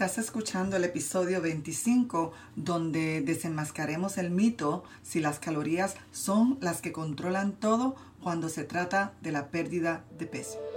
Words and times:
Estás 0.00 0.16
escuchando 0.16 0.78
el 0.78 0.84
episodio 0.84 1.42
25 1.42 2.32
donde 2.56 3.20
desenmascaremos 3.20 4.16
el 4.16 4.30
mito 4.30 4.82
si 5.02 5.20
las 5.20 5.38
calorías 5.38 5.94
son 6.10 6.56
las 6.62 6.80
que 6.80 6.90
controlan 6.90 7.52
todo 7.52 7.96
cuando 8.22 8.48
se 8.48 8.64
trata 8.64 9.12
de 9.20 9.32
la 9.32 9.50
pérdida 9.50 10.06
de 10.18 10.24
peso. 10.24 10.69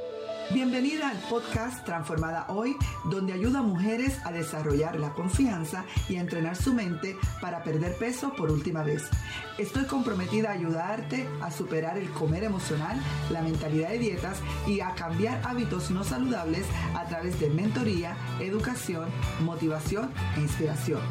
Bienvenida 0.51 1.09
al 1.09 1.17
podcast 1.29 1.85
Transformada 1.85 2.45
Hoy, 2.49 2.75
donde 3.05 3.33
ayuda 3.33 3.59
a 3.59 3.63
mujeres 3.63 4.19
a 4.25 4.31
desarrollar 4.31 4.99
la 4.99 5.13
confianza 5.13 5.85
y 6.09 6.17
a 6.17 6.21
entrenar 6.21 6.55
su 6.57 6.73
mente 6.73 7.15
para 7.41 7.63
perder 7.63 7.95
peso 7.97 8.33
por 8.33 8.51
última 8.51 8.83
vez. 8.83 9.03
Estoy 9.57 9.85
comprometida 9.85 10.49
a 10.49 10.53
ayudarte 10.53 11.27
a 11.41 11.49
superar 11.49 11.97
el 11.97 12.09
comer 12.09 12.43
emocional, 12.43 13.01
la 13.31 13.41
mentalidad 13.41 13.89
de 13.89 13.99
dietas 13.99 14.39
y 14.67 14.81
a 14.81 14.93
cambiar 14.95 15.41
hábitos 15.45 15.89
no 15.91 16.03
saludables 16.03 16.65
a 16.95 17.05
través 17.05 17.39
de 17.39 17.49
mentoría, 17.49 18.17
educación, 18.39 19.09
motivación 19.41 20.11
e 20.35 20.41
inspiración. 20.41 21.01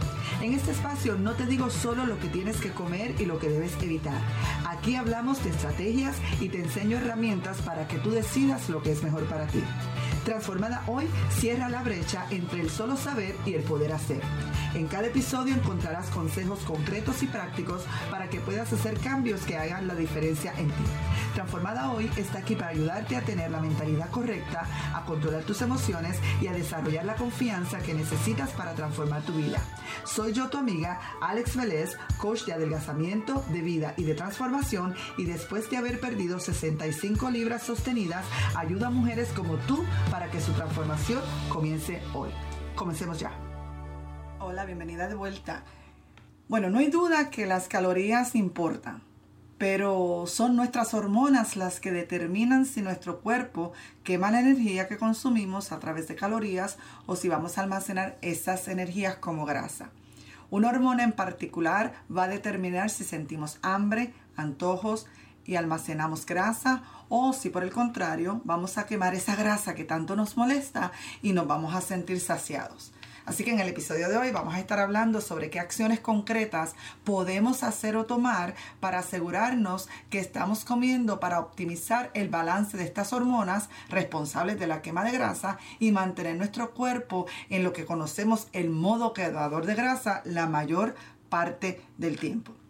En 0.43 0.53
este 0.53 0.73
espacio 0.73 1.17
no 1.17 1.33
te 1.33 1.47
digo 1.47 1.71
solo 1.71 2.05
lo 2.05 2.19
que 2.19 2.29
tienes 2.29 2.57
que 2.61 2.73
comer 2.73 3.15
y 3.21 3.27
lo 3.27 3.39
que 3.39 3.49
debes 3.49 3.73
evitar. 3.81 4.21
Aquí 4.67 4.97
hablamos 4.97 5.43
de 5.45 5.51
estrategias 5.51 6.17
y 6.41 6.49
te 6.49 6.59
enseño 6.59 6.99
herramientas 6.99 7.59
para 7.63 7.87
que 7.87 7.99
tú 7.99 8.11
decidas 8.11 8.69
lo 8.69 8.83
que 8.83 8.93
es 8.93 9.03
mejor 9.03 9.22
para 9.25 9.47
ti. 9.47 9.63
Transformada 10.25 10.85
hoy 10.87 11.09
cierra 11.31 11.69
la 11.69 11.83
brecha 11.83 12.27
entre 12.31 12.61
el 12.61 12.71
solo 12.71 12.97
saber 12.97 13.35
y 13.45 13.55
el 13.55 13.63
poder 13.65 13.93
hacer. 13.93 14.21
En 14.75 14.87
cada 14.87 15.09
episodio 15.09 15.55
encontrarás 15.55 16.09
consejos 16.11 16.61
concretos 16.61 17.23
y 17.23 17.27
prácticos 17.27 17.83
para 18.11 18.29
que 18.31 18.41
puedas 18.41 18.73
hacer 18.73 18.99
cambios 19.01 19.43
que 19.43 19.57
hagan 19.57 19.89
la 19.89 19.95
diferencia 19.95 20.55
en 20.57 20.69
ti. 20.69 20.85
Transformada 21.35 21.91
hoy 21.91 22.11
está 22.17 22.39
aquí 22.39 22.55
para 22.55 22.71
ayudarte 22.71 23.17
a 23.17 23.23
tener 23.23 23.51
la 23.51 23.61
mentalidad 23.61 24.11
correcta, 24.11 24.67
a 24.95 25.05
controlar 25.05 25.43
tus 25.43 25.61
emociones 25.61 26.19
y 26.41 26.47
a 26.47 26.53
desarrollar 26.53 27.05
la 27.05 27.17
confianza 27.17 27.79
que 27.79 27.95
necesitas 27.95 28.51
para 28.51 28.75
transformar 28.75 29.23
tu 29.23 29.33
vida. 29.33 29.59
Soy 30.05 30.33
yo 30.33 30.49
tu 30.49 30.59
amiga 30.59 31.01
Alex 31.21 31.57
Vélez, 31.57 31.97
coach 32.19 32.45
de 32.45 32.53
adelgazamiento, 32.53 33.45
de 33.51 33.61
vida 33.61 33.95
y 33.97 34.05
de 34.05 34.15
transformación 34.15 34.95
y 35.19 35.25
después 35.25 35.69
de 35.71 35.77
haber 35.77 36.01
perdido 36.01 36.39
65 36.39 37.31
libras 37.31 37.63
sostenidas, 37.63 38.25
ayuda 38.57 38.87
a 38.87 38.91
mujeres 38.91 39.29
como 39.35 39.57
tú 39.57 39.85
para 40.13 40.31
que 40.31 40.43
su 40.43 40.53
transformación 40.53 41.23
comience 41.49 42.03
hoy. 42.13 42.29
Comencemos 42.75 43.19
ya. 43.19 43.33
Hola, 44.41 44.67
bienvenida 44.67 45.09
de 45.09 45.15
vuelta. 45.15 45.65
Bueno, 46.49 46.69
no 46.69 46.81
hay 46.81 46.91
duda 46.91 47.31
que 47.31 47.47
las 47.47 47.67
calorías 47.67 48.35
importan, 48.35 49.03
pero 49.57 50.25
son 50.27 50.55
nuestras 50.55 50.93
hormonas 50.93 51.57
las 51.57 51.81
que 51.81 51.93
determinan 51.93 52.67
si 52.67 52.83
nuestro 52.83 53.21
cuerpo 53.21 53.73
quema 54.05 54.31
la 54.31 54.41
energía 54.41 54.87
que 54.87 54.99
consumimos 54.99 55.73
a 55.73 55.81
través 55.81 56.09
de 56.09 56.15
calorías 56.15 56.77
o 57.07 57.17
si 57.17 57.31
vamos 57.31 57.57
a 57.57 57.63
almacenar 57.63 58.19
esas 58.21 58.69
energías 58.69 59.17
como 59.17 59.47
grasa. 59.47 59.93
Una 60.51 60.69
hormona 60.69 61.05
en 61.05 61.13
particular 61.13 61.95
va 62.15 62.25
a 62.25 62.29
determinar 62.29 62.91
si 62.91 63.05
sentimos 63.05 63.59
hambre, 63.63 64.13
antojos 64.37 65.07
y 65.47 65.57
almacenamos 65.57 66.27
grasa 66.27 66.83
o 67.15 67.35
si 67.35 67.51
por 67.51 67.63
el 67.63 67.71
contrario 67.71 68.41
vamos 68.43 68.79
a 68.79 68.87
quemar 68.87 69.15
esa 69.15 69.37
grasa 69.37 69.75
que 69.75 69.85
tanto 69.85 70.17
nos 70.17 70.39
molesta 70.39 70.93
y 71.21 71.35
nos 71.35 71.47
vamos 71.47 71.75
a 71.75 71.83
sentir 71.83 72.19
saciados. 72.21 72.95
Así 73.27 73.45
que 73.45 73.51
en 73.51 73.61
el 73.61 73.69
episodio 73.69 74.09
de 74.09 74.17
hoy 74.17 74.31
vamos 74.31 74.55
a 74.55 74.59
estar 74.59 74.79
hablando 74.79 75.21
sobre 75.21 75.51
qué 75.51 75.61
acciones 75.61 76.01
concretas 76.01 76.75
podemos 77.05 77.65
hacer 77.65 77.97
o 77.97 78.07
tomar 78.07 78.55
para 78.81 79.01
asegurarnos 79.01 79.91
que 80.09 80.21
estamos 80.21 80.65
comiendo 80.65 81.21
para 81.21 81.39
optimizar 81.39 82.11
el 82.15 82.31
balance 82.31 82.79
de 82.79 82.85
estas 82.85 83.13
hormonas 83.13 83.69
responsables 83.91 84.59
de 84.59 84.67
la 84.67 84.81
quema 84.81 85.05
de 85.05 85.13
grasa 85.13 85.59
y 85.79 85.93
mantener 85.93 86.37
nuestro 86.37 86.73
cuerpo 86.73 87.27
en 87.51 87.63
lo 87.63 87.75
que 87.75 87.85
conocemos 87.85 88.49
el 88.55 88.71
modo 88.71 89.13
quedador 89.13 89.67
de 89.67 89.75
grasa 89.75 90.23
la 90.25 90.47
mayor 90.47 90.95
parte 91.29 91.83
del 91.99 92.19
tiempo. 92.19 92.62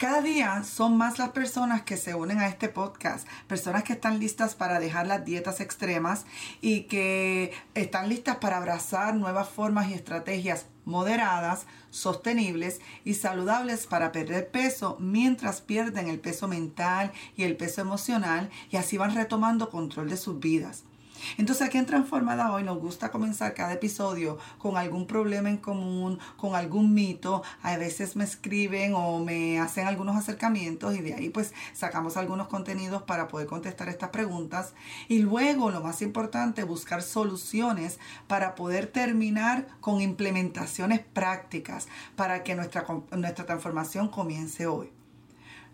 Cada 0.00 0.22
día 0.22 0.64
son 0.64 0.96
más 0.96 1.18
las 1.18 1.28
personas 1.32 1.82
que 1.82 1.98
se 1.98 2.14
unen 2.14 2.38
a 2.38 2.48
este 2.48 2.70
podcast, 2.70 3.28
personas 3.46 3.84
que 3.84 3.92
están 3.92 4.18
listas 4.18 4.54
para 4.54 4.80
dejar 4.80 5.06
las 5.06 5.26
dietas 5.26 5.60
extremas 5.60 6.24
y 6.62 6.84
que 6.84 7.52
están 7.74 8.08
listas 8.08 8.36
para 8.36 8.56
abrazar 8.56 9.14
nuevas 9.14 9.50
formas 9.50 9.90
y 9.90 9.92
estrategias 9.92 10.64
moderadas, 10.86 11.66
sostenibles 11.90 12.80
y 13.04 13.12
saludables 13.12 13.86
para 13.86 14.10
perder 14.10 14.50
peso 14.50 14.96
mientras 14.98 15.60
pierden 15.60 16.08
el 16.08 16.18
peso 16.18 16.48
mental 16.48 17.12
y 17.36 17.42
el 17.42 17.58
peso 17.58 17.82
emocional 17.82 18.48
y 18.70 18.78
así 18.78 18.96
van 18.96 19.14
retomando 19.14 19.68
control 19.68 20.08
de 20.08 20.16
sus 20.16 20.40
vidas. 20.40 20.84
Entonces 21.38 21.66
aquí 21.66 21.78
en 21.78 21.86
Transformada 21.86 22.52
Hoy 22.52 22.62
nos 22.62 22.78
gusta 22.78 23.10
comenzar 23.10 23.54
cada 23.54 23.72
episodio 23.72 24.38
con 24.58 24.76
algún 24.76 25.06
problema 25.06 25.48
en 25.48 25.58
común, 25.58 26.18
con 26.36 26.54
algún 26.54 26.94
mito. 26.94 27.42
A 27.62 27.76
veces 27.76 28.16
me 28.16 28.24
escriben 28.24 28.94
o 28.94 29.18
me 29.18 29.60
hacen 29.60 29.86
algunos 29.86 30.16
acercamientos 30.16 30.96
y 30.96 31.00
de 31.00 31.14
ahí 31.14 31.30
pues 31.30 31.52
sacamos 31.72 32.16
algunos 32.16 32.48
contenidos 32.48 33.02
para 33.02 33.28
poder 33.28 33.46
contestar 33.46 33.88
estas 33.88 34.10
preguntas. 34.10 34.74
Y 35.08 35.20
luego, 35.20 35.70
lo 35.70 35.80
más 35.80 36.02
importante, 36.02 36.64
buscar 36.64 37.02
soluciones 37.02 37.98
para 38.26 38.54
poder 38.54 38.86
terminar 38.86 39.66
con 39.80 40.00
implementaciones 40.00 41.00
prácticas 41.00 41.88
para 42.16 42.42
que 42.42 42.54
nuestra, 42.54 42.86
nuestra 43.16 43.46
transformación 43.46 44.08
comience 44.08 44.66
hoy. 44.66 44.92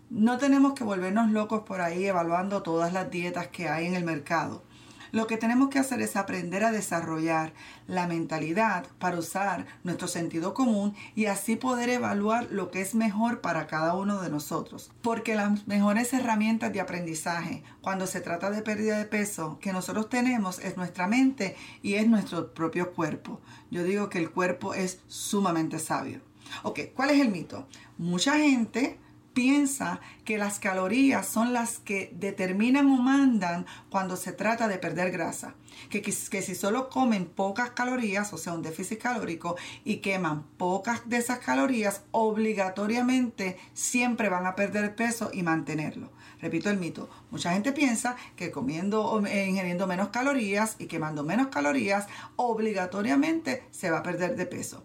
No 0.09 0.37
tenemos 0.37 0.73
que 0.73 0.85
volvernos 0.85 1.31
locos 1.31 1.63
por 1.63 1.81
ahí 1.81 2.05
evaluando 2.05 2.63
todas 2.63 2.93
las 2.93 3.11
dietas 3.11 3.47
que 3.47 3.67
hay 3.67 3.87
en 3.87 3.95
el 3.95 4.05
mercado. 4.05 4.63
Lo 5.11 5.27
que 5.27 5.37
tenemos 5.37 5.69
que 5.69 5.79
hacer 5.79 6.01
es 6.01 6.15
aprender 6.15 6.63
a 6.63 6.71
desarrollar 6.71 7.53
la 7.87 8.07
mentalidad 8.07 8.85
para 8.99 9.17
usar 9.17 9.65
nuestro 9.83 10.07
sentido 10.07 10.53
común 10.53 10.95
y 11.15 11.25
así 11.25 11.55
poder 11.55 11.89
evaluar 11.89 12.47
lo 12.51 12.71
que 12.71 12.81
es 12.81 12.95
mejor 12.95 13.41
para 13.41 13.67
cada 13.67 13.95
uno 13.95 14.21
de 14.21 14.29
nosotros. 14.29 14.91
Porque 15.01 15.35
las 15.35 15.67
mejores 15.67 16.13
herramientas 16.13 16.73
de 16.73 16.81
aprendizaje 16.81 17.63
cuando 17.81 18.07
se 18.07 18.21
trata 18.21 18.49
de 18.49 18.61
pérdida 18.61 18.97
de 18.97 19.05
peso 19.05 19.57
que 19.59 19.73
nosotros 19.73 20.09
tenemos 20.09 20.59
es 20.59 20.77
nuestra 20.77 21.07
mente 21.07 21.55
y 21.81 21.95
es 21.95 22.07
nuestro 22.07 22.53
propio 22.53 22.93
cuerpo. 22.93 23.41
Yo 23.71 23.83
digo 23.83 24.09
que 24.09 24.19
el 24.19 24.31
cuerpo 24.31 24.73
es 24.73 24.99
sumamente 25.07 25.79
sabio. 25.79 26.21
Ok, 26.63 26.79
¿cuál 26.95 27.09
es 27.09 27.21
el 27.21 27.29
mito? 27.29 27.67
Mucha 27.97 28.37
gente 28.37 28.99
piensa 29.37 29.99
que 30.25 30.39
las 30.39 30.57
calorías 30.57 31.27
son 31.27 31.53
las 31.53 31.77
que 31.77 32.11
determinan 32.15 32.87
o 32.87 32.97
mandan 32.97 33.67
cuando 33.91 34.15
se 34.15 34.31
trata 34.31 34.67
de 34.67 34.79
perder 34.79 35.11
grasa. 35.11 35.53
Que, 35.91 36.01
que, 36.01 36.11
si 36.11 36.55
solo 36.55 36.89
comen 36.89 37.27
pocas 37.27 37.69
calorías, 37.69 38.33
o 38.33 38.39
sea, 38.39 38.53
un 38.53 38.63
déficit 38.63 38.99
calórico, 38.99 39.55
y 39.85 39.97
queman 39.97 40.41
pocas 40.57 41.07
de 41.07 41.17
esas 41.17 41.37
calorías, 41.37 42.01
obligatoriamente 42.09 43.59
siempre 43.75 44.27
van 44.29 44.47
a 44.47 44.55
perder 44.55 44.95
peso 44.95 45.29
y 45.31 45.43
mantenerlo. 45.43 46.09
Repito 46.41 46.71
el 46.71 46.79
mito. 46.79 47.07
Mucha 47.29 47.53
gente 47.53 47.73
piensa 47.73 48.15
que 48.35 48.49
comiendo 48.49 49.05
o 49.05 49.19
ingiriendo 49.19 49.85
menos 49.85 50.07
calorías 50.07 50.77
y 50.79 50.87
quemando 50.87 51.23
menos 51.23 51.49
calorías, 51.49 52.07
obligatoriamente 52.37 53.63
se 53.69 53.91
va 53.91 53.99
a 53.99 54.03
perder 54.03 54.35
de 54.35 54.47
peso. 54.47 54.83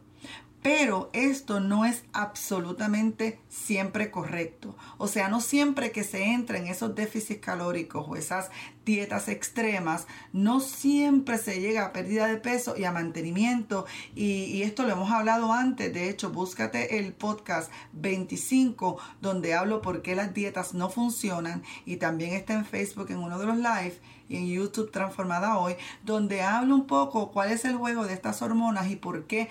Pero 0.62 1.10
esto 1.12 1.58
no 1.58 1.84
es 1.84 2.04
absolutamente 2.12 3.40
siempre 3.48 4.12
correcto. 4.12 4.76
O 4.96 5.08
sea, 5.08 5.28
no 5.28 5.40
siempre 5.40 5.90
que 5.90 6.04
se 6.04 6.22
entra 6.24 6.56
en 6.56 6.68
esos 6.68 6.94
déficits 6.94 7.40
calóricos 7.40 8.06
o 8.08 8.14
esas 8.14 8.50
dietas 8.84 9.28
extremas, 9.28 10.06
no 10.32 10.60
siempre 10.60 11.38
se 11.38 11.60
llega 11.60 11.86
a 11.86 11.92
pérdida 11.92 12.26
de 12.26 12.36
peso 12.36 12.76
y 12.76 12.84
a 12.84 12.92
mantenimiento. 12.92 13.86
Y, 14.14 14.62
esto 14.62 14.84
lo 14.84 14.92
hemos 14.92 15.10
hablado 15.10 15.52
antes. 15.52 15.92
De 15.92 16.08
hecho, 16.08 16.30
búscate 16.30 16.98
el 16.98 17.12
podcast 17.12 17.72
25 17.94 18.98
donde 19.20 19.54
hablo 19.54 19.82
por 19.82 20.02
qué 20.02 20.14
las 20.14 20.32
dietas 20.32 20.74
no 20.74 20.90
funcionan. 20.90 21.64
Y 21.84 21.96
también 21.96 22.34
está 22.34 22.54
en 22.54 22.64
Facebook 22.64 23.10
en 23.10 23.18
uno 23.18 23.40
de 23.40 23.46
los 23.46 23.56
live 23.56 23.98
en 24.36 24.48
YouTube 24.48 24.90
Transformada 24.90 25.58
Hoy, 25.58 25.76
donde 26.04 26.42
hablo 26.42 26.74
un 26.74 26.86
poco 26.86 27.30
cuál 27.30 27.50
es 27.50 27.64
el 27.64 27.76
juego 27.76 28.04
de 28.04 28.14
estas 28.14 28.42
hormonas 28.42 28.90
y 28.90 28.96
por 28.96 29.24
qué 29.24 29.48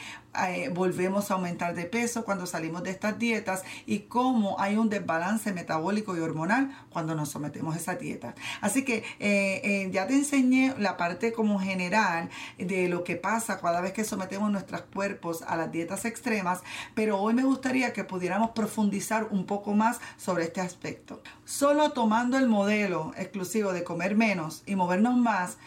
eh, 0.48 0.70
volvemos 0.74 1.30
a 1.30 1.34
aumentar 1.34 1.76
de 1.76 1.84
peso 1.84 2.24
cuando 2.24 2.46
salimos 2.46 2.84
de 2.84 2.92
estas 2.92 3.20
dietas 3.20 3.64
y 3.86 4.00
cómo 4.00 4.58
hay 4.60 4.78
un 4.78 4.90
desbalance 4.90 5.52
metabólico 5.52 6.16
y 6.16 6.22
hormonal 6.22 6.72
cuando 6.90 7.16
nos 7.16 7.30
sometemos 7.30 7.76
a 7.76 7.80
esa 7.80 7.96
dieta. 7.96 8.34
Así 8.62 8.86
que 8.86 9.04
eh, 9.20 9.62
eh, 9.64 9.90
ya 9.92 10.08
te 10.08 10.14
enseñé 10.14 10.74
la 10.78 10.96
parte 10.96 11.34
como 11.34 11.60
general 11.60 12.30
de 12.58 12.88
lo 12.88 13.04
que 13.04 13.18
pasa 13.18 13.60
cada 13.60 13.82
vez 13.82 13.92
que 13.92 14.06
sometemos 14.06 14.50
nuestros 14.52 14.84
cuerpos 14.84 15.42
a 15.42 15.58
las 15.58 15.72
dietas 15.72 16.06
extremas, 16.06 16.62
pero 16.96 17.20
hoy 17.20 17.34
me 17.34 17.44
gustaría 17.44 17.92
que 17.92 18.06
pudiéramos 18.06 18.52
profundizar 18.52 19.28
un 19.32 19.46
poco 19.46 19.74
más 19.74 20.00
sobre 20.18 20.46
este 20.46 20.62
aspecto. 20.62 21.22
Solo 21.44 21.92
tomando 21.92 22.38
el 22.38 22.48
modelo 22.48 23.12
exclusivo 23.18 23.74
de 23.74 23.84
comer 23.84 24.16
menos 24.16 24.64
y 24.72 24.76
movernos 24.76 25.18
más, 25.18 25.58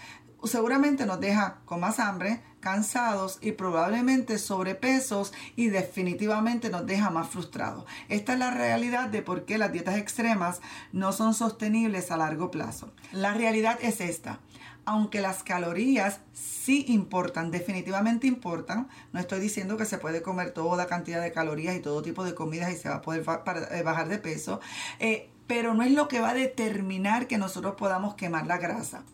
seguramente 0.44 1.06
nos 1.06 1.20
deja 1.20 1.58
con 1.64 1.80
más 1.80 2.00
hambre, 2.00 2.42
cansados 2.60 3.38
y 3.42 3.52
probablemente 3.52 4.38
sobrepesos 4.38 5.34
y 5.56 5.68
definitivamente 5.68 6.70
nos 6.70 6.86
deja 6.86 7.10
más 7.10 7.28
frustrados. 7.28 7.84
Esta 8.08 8.32
es 8.32 8.38
la 8.38 8.50
realidad 8.50 9.08
de 9.08 9.20
por 9.20 9.44
qué 9.44 9.58
las 9.58 9.72
dietas 9.72 9.98
extremas 9.98 10.60
no 10.92 11.12
son 11.12 11.34
sostenibles 11.34 12.10
a 12.10 12.16
largo 12.16 12.50
plazo. 12.50 12.92
La 13.12 13.34
realidad 13.34 13.78
es 13.82 14.00
esta. 14.00 14.40
aunque 14.86 15.22
las 15.22 15.42
calorías 15.42 16.20
sí 16.34 16.84
importan, 16.88 17.50
definitivamente 17.50 18.26
importan, 18.26 18.88
no 19.12 19.20
estoy 19.20 19.40
diciendo 19.40 19.78
que 19.78 19.86
se 19.86 19.96
puede 19.96 20.20
comer 20.20 20.50
toda 20.50 20.86
cantidad 20.86 21.22
de 21.22 21.32
calorías 21.32 21.74
y 21.74 21.80
todo 21.80 22.02
tipo 22.02 22.22
de 22.22 22.34
comidas 22.34 22.70
y 22.70 22.76
se 22.76 22.90
va 22.90 22.96
a 22.96 23.00
poder 23.02 23.24
eh, 23.70 23.82
bajar 23.82 24.08
de 24.08 24.18
peso, 24.18 24.60
eh, 24.98 25.30
pero 25.46 25.74
no 25.74 25.82
es 25.82 25.92
lo 25.92 26.08
que 26.08 26.20
va 26.20 26.30
a 26.30 26.34
determinar 26.34 27.26
que 27.26 27.38
nosotros 27.38 27.74
podamos 27.76 28.14
quemar 28.14 28.46
la 28.46 28.58
grasa. 28.58 29.04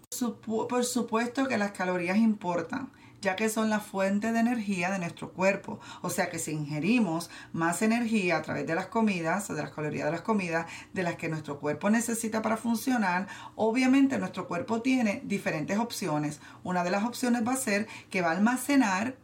Por 0.46 0.84
supuesto 0.84 1.48
que 1.48 1.58
las 1.58 1.72
calorías 1.72 2.18
importan 2.18 2.90
ya 3.20 3.36
que 3.36 3.48
son 3.48 3.70
la 3.70 3.80
fuente 3.80 4.32
de 4.32 4.40
energía 4.40 4.90
de 4.90 4.98
nuestro 4.98 5.32
cuerpo. 5.32 5.80
O 6.02 6.10
sea 6.10 6.30
que 6.30 6.38
si 6.38 6.52
ingerimos 6.52 7.30
más 7.52 7.82
energía 7.82 8.38
a 8.38 8.42
través 8.42 8.66
de 8.66 8.74
las 8.74 8.86
comidas 8.86 9.50
o 9.50 9.54
de 9.54 9.62
las 9.62 9.72
calorías 9.72 10.06
de 10.06 10.12
las 10.12 10.22
comidas 10.22 10.66
de 10.92 11.02
las 11.02 11.16
que 11.16 11.28
nuestro 11.28 11.58
cuerpo 11.58 11.90
necesita 11.90 12.42
para 12.42 12.56
funcionar, 12.56 13.28
obviamente 13.56 14.18
nuestro 14.18 14.48
cuerpo 14.48 14.80
tiene 14.80 15.20
diferentes 15.24 15.78
opciones. 15.78 16.40
Una 16.64 16.84
de 16.84 16.90
las 16.90 17.04
opciones 17.04 17.46
va 17.46 17.52
a 17.52 17.56
ser 17.56 17.86
que 18.10 18.22
va 18.22 18.28
a 18.28 18.36
almacenar 18.36 19.16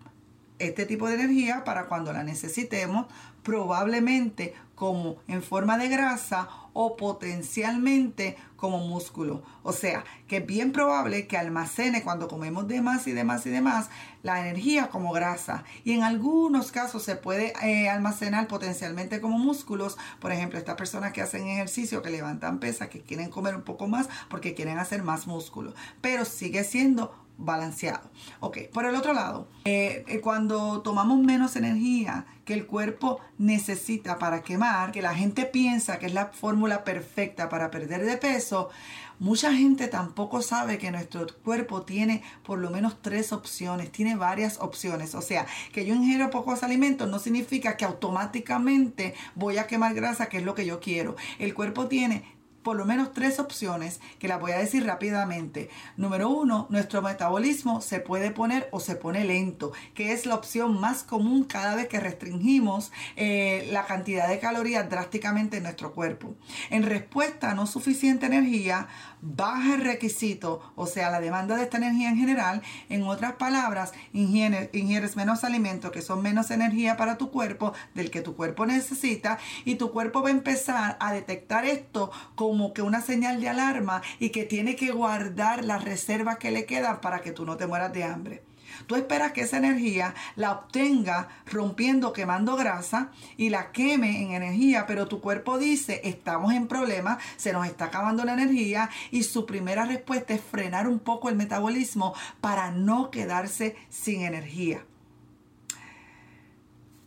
este 0.58 0.87
tipo 0.87 1.08
de 1.08 1.14
energía 1.14 1.64
para 1.64 1.87
cuando 1.87 2.12
la 2.12 2.23
necesitemos, 2.23 3.06
probablemente 3.43 4.55
como 4.75 5.17
en 5.29 5.43
forma 5.43 5.79
de 5.79 5.88
grasa 5.88 6.49
o 6.78 6.94
potencialmente 6.94 8.37
como 8.56 8.87
músculo. 8.87 9.43
O 9.62 9.73
sea, 9.73 10.05
que 10.28 10.37
es 10.37 10.46
bien 10.46 10.73
probable 10.73 11.26
que 11.26 11.38
almacene 11.38 12.02
cuando 12.02 12.28
comemos 12.28 12.69
de 12.69 12.82
más 12.82 13.06
y 13.06 13.12
de 13.12 13.25
más 13.25 13.46
y 13.46 13.50
de 13.50 13.62
más 13.62 13.88
la 14.23 14.43
energía 14.43 14.88
como 14.90 15.11
grasa. 15.12 15.64
Y 15.84 15.93
en 15.93 16.02
algunos 16.02 16.73
casos 16.73 17.02
se 17.02 17.17
puede 17.17 17.55
eh, 17.62 17.88
almacenar 17.88 18.46
potencialmente 18.46 19.23
como 19.23 19.38
músculos. 19.38 19.96
Por 20.20 20.32
ejemplo, 20.32 20.58
estas 20.58 20.76
personas 20.76 21.14
que 21.14 21.23
hacen 21.23 21.49
ejercicio, 21.49 22.02
que 22.02 22.11
levantan 22.11 22.61
pesas, 22.61 22.90
que 22.90 23.00
quieren 23.00 23.31
comer 23.31 23.56
un 23.56 23.62
poco 23.62 23.88
más 23.88 24.11
porque 24.29 24.52
quieren 24.52 24.79
hacer 24.79 25.02
más 25.02 25.26
músculo. 25.26 25.72
Pero 26.02 26.26
sigue 26.26 26.62
siendo 26.62 27.25
balanceado. 27.38 28.10
Ok, 28.40 28.58
por 28.72 28.86
el 28.86 28.94
otro 28.94 29.12
lado, 29.12 29.48
eh, 29.64 30.04
eh, 30.06 30.20
cuando 30.20 30.80
tomamos 30.82 31.18
menos 31.18 31.56
energía 31.56 32.26
que 32.44 32.54
el 32.54 32.66
cuerpo 32.66 33.20
necesita 33.38 34.18
para 34.18 34.42
quemar, 34.42 34.92
que 34.92 35.02
la 35.02 35.14
gente 35.14 35.44
piensa 35.44 35.98
que 35.98 36.06
es 36.06 36.14
la 36.14 36.26
fórmula 36.26 36.84
perfecta 36.84 37.48
para 37.48 37.70
perder 37.70 38.04
de 38.04 38.16
peso, 38.16 38.70
mucha 39.18 39.52
gente 39.52 39.88
tampoco 39.88 40.42
sabe 40.42 40.78
que 40.78 40.90
nuestro 40.90 41.26
cuerpo 41.42 41.82
tiene 41.82 42.22
por 42.44 42.58
lo 42.58 42.70
menos 42.70 43.02
tres 43.02 43.32
opciones, 43.32 43.90
tiene 43.90 44.16
varias 44.16 44.58
opciones. 44.60 45.14
O 45.14 45.22
sea, 45.22 45.46
que 45.72 45.84
yo 45.84 45.94
ingiero 45.94 46.30
pocos 46.30 46.62
alimentos 46.62 47.08
no 47.08 47.18
significa 47.18 47.76
que 47.76 47.84
automáticamente 47.84 49.14
voy 49.34 49.58
a 49.58 49.66
quemar 49.66 49.94
grasa, 49.94 50.28
que 50.28 50.38
es 50.38 50.44
lo 50.44 50.54
que 50.54 50.66
yo 50.66 50.80
quiero. 50.80 51.16
El 51.38 51.54
cuerpo 51.54 51.88
tiene 51.88 52.35
por 52.66 52.76
lo 52.76 52.84
menos 52.84 53.12
tres 53.12 53.38
opciones 53.38 54.00
que 54.18 54.26
las 54.26 54.40
voy 54.40 54.50
a 54.50 54.58
decir 54.58 54.84
rápidamente. 54.84 55.70
Número 55.96 56.28
uno, 56.28 56.66
nuestro 56.68 57.00
metabolismo 57.00 57.80
se 57.80 58.00
puede 58.00 58.32
poner 58.32 58.68
o 58.72 58.80
se 58.80 58.96
pone 58.96 59.22
lento, 59.22 59.70
que 59.94 60.12
es 60.12 60.26
la 60.26 60.34
opción 60.34 60.80
más 60.80 61.04
común 61.04 61.44
cada 61.44 61.76
vez 61.76 61.86
que 61.86 62.00
restringimos 62.00 62.90
eh, 63.14 63.68
la 63.70 63.86
cantidad 63.86 64.28
de 64.28 64.40
calorías 64.40 64.90
drásticamente 64.90 65.58
en 65.58 65.62
nuestro 65.62 65.92
cuerpo. 65.92 66.34
En 66.68 66.82
respuesta 66.82 67.52
a 67.52 67.54
no 67.54 67.68
suficiente 67.68 68.26
energía, 68.26 68.88
baja 69.20 69.74
el 69.74 69.82
requisito, 69.82 70.72
o 70.74 70.86
sea, 70.86 71.10
la 71.10 71.20
demanda 71.20 71.54
de 71.54 71.62
esta 71.62 71.76
energía 71.76 72.08
en 72.08 72.16
general. 72.16 72.62
En 72.88 73.04
otras 73.04 73.34
palabras, 73.34 73.92
ingieres, 74.12 74.70
ingieres 74.72 75.14
menos 75.14 75.44
alimentos 75.44 75.92
que 75.92 76.02
son 76.02 76.20
menos 76.20 76.50
energía 76.50 76.96
para 76.96 77.16
tu 77.16 77.30
cuerpo 77.30 77.74
del 77.94 78.10
que 78.10 78.22
tu 78.22 78.34
cuerpo 78.34 78.66
necesita 78.66 79.38
y 79.64 79.76
tu 79.76 79.92
cuerpo 79.92 80.20
va 80.20 80.30
a 80.30 80.32
empezar 80.32 80.96
a 80.98 81.12
detectar 81.12 81.64
esto 81.64 82.10
como 82.34 82.56
que 82.75 82.82
una 82.82 83.00
señal 83.00 83.41
de 83.41 83.49
alarma 83.49 84.03
y 84.19 84.31
que 84.31 84.44
tiene 84.44 84.76
que 84.76 84.91
guardar 84.91 85.64
las 85.64 85.85
reservas 85.85 86.38
que 86.38 86.50
le 86.50 86.64
quedan 86.64 87.00
para 87.00 87.20
que 87.20 87.32
tú 87.32 87.44
no 87.44 87.56
te 87.56 87.67
mueras 87.67 87.93
de 87.93 88.05
hambre. 88.05 88.43
Tú 88.87 88.97
esperas 88.97 89.32
que 89.32 89.43
esa 89.43 89.58
energía 89.58 90.14
la 90.35 90.53
obtenga 90.53 91.29
rompiendo, 91.47 92.12
quemando 92.12 92.56
grasa 92.56 93.11
y 93.37 93.50
la 93.50 93.73
queme 93.73 94.23
en 94.23 94.32
energía, 94.32 94.87
pero 94.87 95.08
tu 95.08 95.20
cuerpo 95.20 95.58
dice, 95.58 96.00
estamos 96.05 96.53
en 96.53 96.69
problemas, 96.69 97.19
se 97.37 97.53
nos 97.53 97.67
está 97.67 97.87
acabando 97.87 98.25
la 98.25 98.35
energía 98.35 98.91
y 99.11 99.23
su 99.23 99.47
primera 99.47 99.85
respuesta 99.87 100.35
es 100.35 100.41
frenar 100.41 100.88
un 100.88 100.99
poco 100.99 101.29
el 101.29 101.37
metabolismo 101.37 102.14
para 102.41 102.70
no 102.70 103.11
quedarse 103.11 103.76
sin 103.88 104.23
energía. 104.23 104.85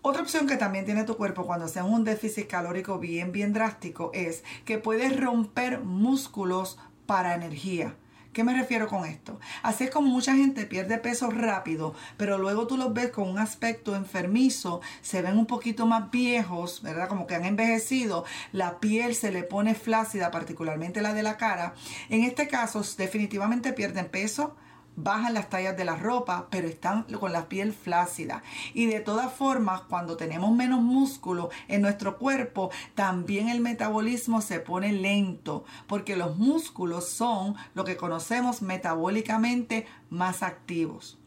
Otra 0.01 0.21
opción 0.21 0.47
que 0.47 0.55
también 0.55 0.85
tiene 0.85 1.03
tu 1.03 1.17
cuerpo 1.17 1.45
cuando 1.45 1.67
sea 1.67 1.83
un 1.83 2.05
déficit 2.05 2.47
calórico 2.47 2.99
bien, 2.99 3.33
bien 3.33 3.51
drástico 3.51 4.11
es 4.13 4.45
que 4.63 4.77
puedes 4.77 5.19
romper 5.19 5.81
músculos 5.81 6.79
para 7.05 7.35
energía. 7.35 7.97
¿Qué 8.31 8.45
me 8.45 8.53
refiero 8.53 8.87
con 8.87 9.03
esto? 9.03 9.41
Así 9.61 9.83
es 9.83 9.89
como 9.89 10.07
mucha 10.07 10.35
gente 10.35 10.65
pierde 10.65 10.99
peso 10.99 11.29
rápido, 11.31 11.95
pero 12.15 12.37
luego 12.37 12.65
tú 12.65 12.77
los 12.77 12.93
ves 12.93 13.09
con 13.09 13.27
un 13.27 13.39
aspecto 13.39 13.93
enfermizo, 13.93 14.79
se 15.01 15.21
ven 15.21 15.37
un 15.37 15.47
poquito 15.47 15.85
más 15.85 16.09
viejos, 16.11 16.81
¿verdad? 16.81 17.09
Como 17.09 17.27
que 17.27 17.35
han 17.35 17.43
envejecido, 17.43 18.23
la 18.53 18.79
piel 18.79 19.15
se 19.15 19.31
le 19.31 19.43
pone 19.43 19.75
flácida, 19.75 20.31
particularmente 20.31 21.01
la 21.01 21.13
de 21.13 21.23
la 21.23 21.35
cara. 21.35 21.73
En 22.07 22.23
este 22.23 22.47
caso, 22.47 22.81
definitivamente 22.97 23.73
pierden 23.73 24.07
peso, 24.07 24.55
bajan 25.03 25.33
las 25.33 25.49
tallas 25.49 25.77
de 25.77 25.85
la 25.85 25.95
ropa, 25.95 26.47
pero 26.49 26.67
están 26.67 27.03
con 27.03 27.31
la 27.31 27.49
piel 27.49 27.73
flácida. 27.73 28.43
Y 28.73 28.85
de 28.85 28.99
todas 28.99 29.33
formas, 29.33 29.81
cuando 29.81 30.17
tenemos 30.17 30.51
menos 30.51 30.81
músculo 30.81 31.49
en 31.67 31.81
nuestro 31.81 32.17
cuerpo, 32.17 32.71
también 32.95 33.49
el 33.49 33.61
metabolismo 33.61 34.41
se 34.41 34.59
pone 34.59 34.91
lento, 34.91 35.63
porque 35.87 36.15
los 36.15 36.37
músculos 36.37 37.09
son 37.09 37.55
lo 37.73 37.83
que 37.83 37.97
conocemos 37.97 38.61
metabólicamente 38.61 39.87
más 40.09 40.43
activos. 40.43 41.17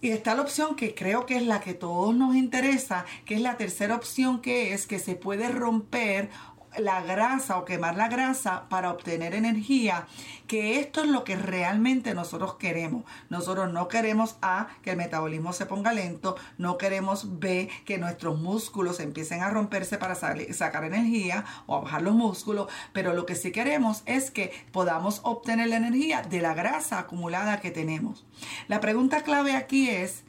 Y 0.00 0.10
está 0.10 0.36
la 0.36 0.42
opción 0.42 0.76
que 0.76 0.94
creo 0.94 1.26
que 1.26 1.36
es 1.36 1.42
la 1.42 1.60
que 1.60 1.74
todos 1.74 2.14
nos 2.14 2.36
interesa, 2.36 3.04
que 3.24 3.34
es 3.34 3.40
la 3.40 3.56
tercera 3.56 3.96
opción 3.96 4.40
que 4.40 4.72
es 4.72 4.86
que 4.86 5.00
se 5.00 5.16
puede 5.16 5.48
romper 5.48 6.30
la 6.78 7.02
grasa 7.02 7.58
o 7.58 7.64
quemar 7.64 7.96
la 7.96 8.08
grasa 8.08 8.68
para 8.68 8.90
obtener 8.90 9.34
energía, 9.34 10.06
que 10.46 10.80
esto 10.80 11.02
es 11.02 11.08
lo 11.08 11.24
que 11.24 11.36
realmente 11.36 12.14
nosotros 12.14 12.54
queremos. 12.54 13.04
Nosotros 13.28 13.72
no 13.72 13.88
queremos 13.88 14.36
A, 14.42 14.68
que 14.82 14.90
el 14.90 14.96
metabolismo 14.96 15.52
se 15.52 15.66
ponga 15.66 15.92
lento, 15.92 16.36
no 16.56 16.78
queremos 16.78 17.38
B, 17.38 17.68
que 17.84 17.98
nuestros 17.98 18.38
músculos 18.38 19.00
empiecen 19.00 19.42
a 19.42 19.50
romperse 19.50 19.98
para 19.98 20.14
sacar 20.14 20.84
energía 20.84 21.44
o 21.66 21.76
a 21.76 21.80
bajar 21.80 22.02
los 22.02 22.14
músculos, 22.14 22.68
pero 22.92 23.14
lo 23.14 23.26
que 23.26 23.34
sí 23.34 23.52
queremos 23.52 24.02
es 24.06 24.30
que 24.30 24.52
podamos 24.72 25.20
obtener 25.24 25.68
la 25.68 25.76
energía 25.76 26.22
de 26.22 26.40
la 26.40 26.54
grasa 26.54 26.98
acumulada 26.98 27.60
que 27.60 27.70
tenemos. 27.70 28.26
La 28.68 28.80
pregunta 28.80 29.22
clave 29.22 29.54
aquí 29.54 29.90
es, 29.90 30.24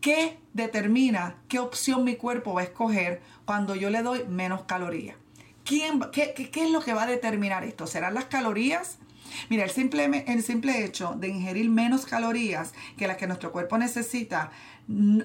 ¿qué 0.00 0.38
determina 0.52 1.36
qué 1.48 1.58
opción 1.58 2.04
mi 2.04 2.16
cuerpo 2.16 2.54
va 2.54 2.60
a 2.62 2.64
escoger 2.64 3.22
cuando 3.44 3.74
yo 3.74 3.90
le 3.90 4.02
doy 4.02 4.24
menos 4.28 4.62
calorías? 4.64 5.16
Qué, 5.68 6.34
es 6.54 6.70
lo 6.70 6.80
que 6.80 6.94
va 6.94 7.02
a 7.02 7.06
determinar 7.06 7.64
esto? 7.64 7.86
¿Serán 7.86 8.14
las 8.14 8.26
calorías? 8.26 8.98
Mira, 9.50 9.64
el 9.64 9.70
simple, 9.70 10.24
el 10.26 10.42
simple 10.42 10.84
hecho 10.84 11.14
de 11.16 11.28
ingerir 11.28 11.68
menos 11.68 12.06
calorías 12.06 12.72
que 12.96 13.06
las 13.06 13.18
que 13.18 13.26
nuestro 13.26 13.52
cuerpo 13.52 13.76
necesita, 13.76 14.50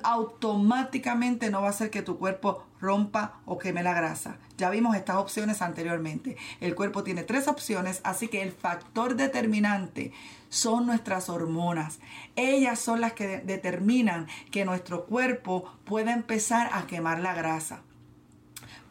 automáticamente 0.03 1.49
no 1.49 1.61
va 1.61 1.67
a 1.67 1.69
hacer 1.69 1.89
que 1.89 2.01
tu 2.01 2.17
cuerpo 2.19 2.65
rompa 2.81 3.39
o 3.45 3.57
queme 3.57 3.81
la 3.81 3.93
grasa. 3.93 4.37
Ya 4.57 4.69
vimos 4.69 4.97
estas 4.97 5.15
opciones 5.15 5.61
anteriormente. 5.61 6.35
El 6.59 6.75
cuerpo 6.75 7.03
tiene 7.03 7.23
tres 7.23 7.47
opciones, 7.47 8.01
así 8.03 8.27
que 8.27 8.41
el 8.41 8.51
factor 8.51 9.15
determinante 9.15 10.11
son 10.49 10.85
nuestras 10.85 11.29
hormonas. 11.29 11.99
Ellas 12.35 12.79
son 12.79 12.99
las 12.99 13.13
que 13.13 13.37
determinan 13.37 14.27
que 14.51 14.65
nuestro 14.65 15.05
cuerpo 15.05 15.71
pueda 15.85 16.11
empezar 16.11 16.69
a 16.73 16.85
quemar 16.85 17.21
la 17.21 17.33
grasa. 17.33 17.81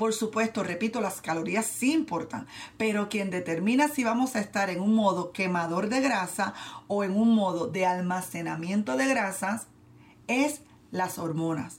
Por 0.03 0.15
supuesto, 0.15 0.65
repito, 0.65 1.01
las 1.01 1.21
calorías 1.21 1.65
sí 1.65 1.93
importan, 1.93 2.49
pero 2.77 3.09
quien 3.09 3.31
determina 3.31 3.87
si 3.87 4.03
vamos 4.03 4.35
a 4.35 4.41
estar 4.41 4.69
en 4.69 4.81
un 4.81 4.97
modo 4.97 5.31
quemador 5.31 5.89
de 5.89 6.01
grasa 6.01 6.55
o 6.89 7.05
en 7.05 7.17
un 7.17 7.37
modo 7.37 7.69
de 7.69 7.87
almacenamiento 7.87 8.97
de 8.97 9.07
grasas 9.07 9.69
es 10.27 10.63
las 10.91 11.21
hormonas. 11.21 11.79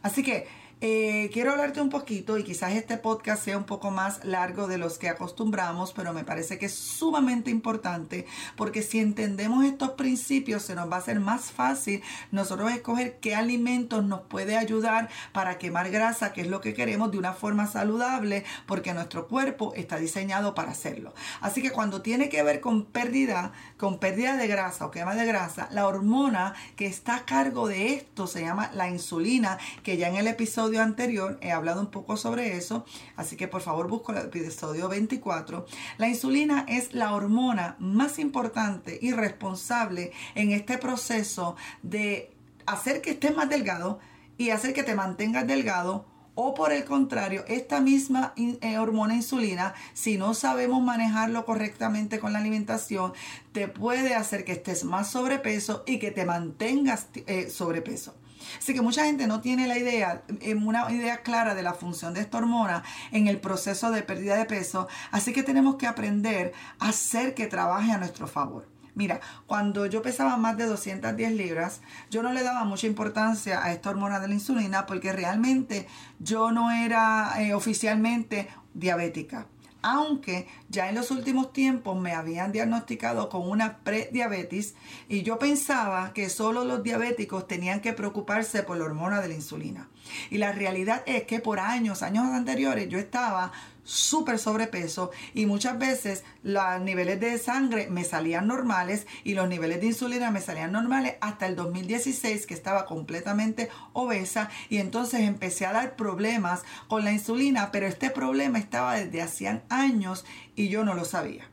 Así 0.00 0.22
que 0.22 0.48
eh, 0.82 1.28
quiero 1.30 1.50
hablarte 1.52 1.82
un 1.82 1.90
poquito 1.90 2.38
y 2.38 2.42
quizás 2.42 2.72
este 2.72 2.96
podcast 2.96 3.44
sea 3.44 3.58
un 3.58 3.64
poco 3.64 3.90
más 3.90 4.24
largo 4.24 4.66
de 4.66 4.78
los 4.78 4.96
que 4.96 5.10
acostumbramos, 5.10 5.92
pero 5.92 6.14
me 6.14 6.24
parece 6.24 6.58
que 6.58 6.66
es 6.66 6.74
sumamente 6.74 7.50
importante 7.50 8.24
porque 8.56 8.82
si 8.82 8.98
entendemos 8.98 9.66
estos 9.66 9.90
principios 9.90 10.62
se 10.62 10.74
nos 10.74 10.90
va 10.90 10.96
a 10.96 11.00
hacer 11.00 11.20
más 11.20 11.50
fácil 11.52 12.02
nosotros 12.30 12.72
escoger 12.72 13.18
qué 13.20 13.34
alimentos 13.34 14.06
nos 14.06 14.22
puede 14.22 14.56
ayudar 14.56 15.10
para 15.32 15.58
quemar 15.58 15.90
grasa, 15.90 16.32
que 16.32 16.40
es 16.40 16.46
lo 16.46 16.62
que 16.62 16.72
queremos 16.72 17.10
de 17.10 17.18
una 17.18 17.34
forma 17.34 17.66
saludable 17.66 18.44
porque 18.64 18.94
nuestro 18.94 19.28
cuerpo 19.28 19.74
está 19.76 19.98
diseñado 19.98 20.54
para 20.54 20.70
hacerlo. 20.70 21.12
Así 21.42 21.60
que 21.60 21.72
cuando 21.72 22.00
tiene 22.00 22.30
que 22.30 22.42
ver 22.42 22.60
con 22.62 22.86
pérdida, 22.86 23.52
con 23.76 23.98
pérdida 23.98 24.38
de 24.38 24.46
grasa 24.46 24.86
o 24.86 24.90
quema 24.90 25.14
de 25.14 25.26
grasa, 25.26 25.68
la 25.72 25.86
hormona 25.86 26.54
que 26.76 26.86
está 26.86 27.16
a 27.16 27.24
cargo 27.26 27.68
de 27.68 27.92
esto 27.92 28.26
se 28.26 28.40
llama 28.40 28.70
la 28.72 28.88
insulina, 28.88 29.58
que 29.82 29.98
ya 29.98 30.08
en 30.08 30.16
el 30.16 30.26
episodio 30.26 30.69
anterior 30.78 31.38
he 31.40 31.52
hablado 31.52 31.80
un 31.80 31.90
poco 31.90 32.16
sobre 32.16 32.56
eso, 32.56 32.84
así 33.16 33.36
que 33.36 33.48
por 33.48 33.62
favor 33.62 33.88
busco 33.88 34.12
el 34.12 34.18
episodio 34.18 34.88
24. 34.88 35.66
La 35.98 36.08
insulina 36.08 36.64
es 36.68 36.92
la 36.92 37.14
hormona 37.14 37.76
más 37.78 38.18
importante 38.18 38.98
y 39.00 39.12
responsable 39.12 40.12
en 40.34 40.52
este 40.52 40.78
proceso 40.78 41.56
de 41.82 42.34
hacer 42.66 43.00
que 43.00 43.10
estés 43.10 43.34
más 43.34 43.48
delgado 43.48 43.98
y 44.38 44.50
hacer 44.50 44.72
que 44.72 44.82
te 44.82 44.94
mantengas 44.94 45.46
delgado 45.46 46.06
o 46.34 46.54
por 46.54 46.72
el 46.72 46.84
contrario, 46.84 47.44
esta 47.48 47.80
misma 47.80 48.32
eh, 48.36 48.78
hormona 48.78 49.14
insulina, 49.14 49.74
si 49.92 50.16
no 50.16 50.32
sabemos 50.32 50.82
manejarlo 50.82 51.44
correctamente 51.44 52.18
con 52.18 52.32
la 52.32 52.38
alimentación, 52.38 53.12
te 53.52 53.68
puede 53.68 54.14
hacer 54.14 54.44
que 54.44 54.52
estés 54.52 54.84
más 54.84 55.10
sobrepeso 55.10 55.82
y 55.86 55.98
que 55.98 56.12
te 56.12 56.24
mantengas 56.24 57.08
eh, 57.26 57.50
sobrepeso. 57.50 58.14
Así 58.58 58.74
que 58.74 58.82
mucha 58.82 59.04
gente 59.04 59.26
no 59.26 59.40
tiene 59.40 59.66
la 59.66 59.78
idea, 59.78 60.22
eh, 60.40 60.54
una 60.54 60.90
idea 60.90 61.22
clara 61.22 61.54
de 61.54 61.62
la 61.62 61.74
función 61.74 62.14
de 62.14 62.20
esta 62.20 62.38
hormona 62.38 62.82
en 63.12 63.28
el 63.28 63.38
proceso 63.38 63.90
de 63.90 64.02
pérdida 64.02 64.36
de 64.36 64.44
peso. 64.44 64.88
Así 65.10 65.32
que 65.32 65.42
tenemos 65.42 65.76
que 65.76 65.86
aprender 65.86 66.52
a 66.78 66.88
hacer 66.88 67.34
que 67.34 67.46
trabaje 67.46 67.92
a 67.92 67.98
nuestro 67.98 68.26
favor. 68.26 68.68
Mira, 68.94 69.20
cuando 69.46 69.86
yo 69.86 70.02
pesaba 70.02 70.36
más 70.36 70.56
de 70.56 70.66
210 70.66 71.32
libras, 71.32 71.80
yo 72.10 72.22
no 72.22 72.32
le 72.32 72.42
daba 72.42 72.64
mucha 72.64 72.86
importancia 72.86 73.64
a 73.64 73.72
esta 73.72 73.90
hormona 73.90 74.20
de 74.20 74.28
la 74.28 74.34
insulina 74.34 74.86
porque 74.86 75.12
realmente 75.12 75.86
yo 76.18 76.50
no 76.50 76.70
era 76.70 77.34
eh, 77.38 77.54
oficialmente 77.54 78.48
diabética 78.74 79.46
aunque 79.82 80.46
ya 80.68 80.88
en 80.88 80.94
los 80.94 81.10
últimos 81.10 81.52
tiempos 81.52 81.98
me 81.98 82.12
habían 82.12 82.52
diagnosticado 82.52 83.28
con 83.28 83.48
una 83.48 83.78
prediabetes 83.78 84.74
y 85.08 85.22
yo 85.22 85.38
pensaba 85.38 86.12
que 86.12 86.28
solo 86.28 86.64
los 86.64 86.82
diabéticos 86.82 87.46
tenían 87.46 87.80
que 87.80 87.92
preocuparse 87.92 88.62
por 88.62 88.76
la 88.76 88.84
hormona 88.84 89.20
de 89.20 89.28
la 89.28 89.34
insulina. 89.34 89.88
Y 90.30 90.38
la 90.38 90.52
realidad 90.52 91.02
es 91.06 91.24
que 91.24 91.40
por 91.40 91.60
años, 91.60 92.02
años 92.02 92.26
anteriores, 92.26 92.88
yo 92.88 92.98
estaba 92.98 93.52
súper 93.90 94.38
sobrepeso 94.38 95.10
y 95.34 95.46
muchas 95.46 95.76
veces 95.76 96.22
los 96.44 96.80
niveles 96.80 97.18
de 97.18 97.38
sangre 97.38 97.88
me 97.90 98.04
salían 98.04 98.46
normales 98.46 99.06
y 99.24 99.34
los 99.34 99.48
niveles 99.48 99.80
de 99.80 99.88
insulina 99.88 100.30
me 100.30 100.40
salían 100.40 100.70
normales 100.70 101.16
hasta 101.20 101.46
el 101.46 101.56
2016 101.56 102.46
que 102.46 102.54
estaba 102.54 102.86
completamente 102.86 103.68
obesa 103.92 104.48
y 104.68 104.78
entonces 104.78 105.20
empecé 105.22 105.66
a 105.66 105.72
dar 105.72 105.96
problemas 105.96 106.62
con 106.86 107.04
la 107.04 107.12
insulina, 107.12 107.72
pero 107.72 107.88
este 107.88 108.10
problema 108.10 108.60
estaba 108.60 108.94
desde 108.94 109.22
hacían 109.22 109.64
años 109.68 110.24
y 110.54 110.68
yo 110.68 110.84
no 110.84 110.94
lo 110.94 111.04
sabía. 111.04 111.48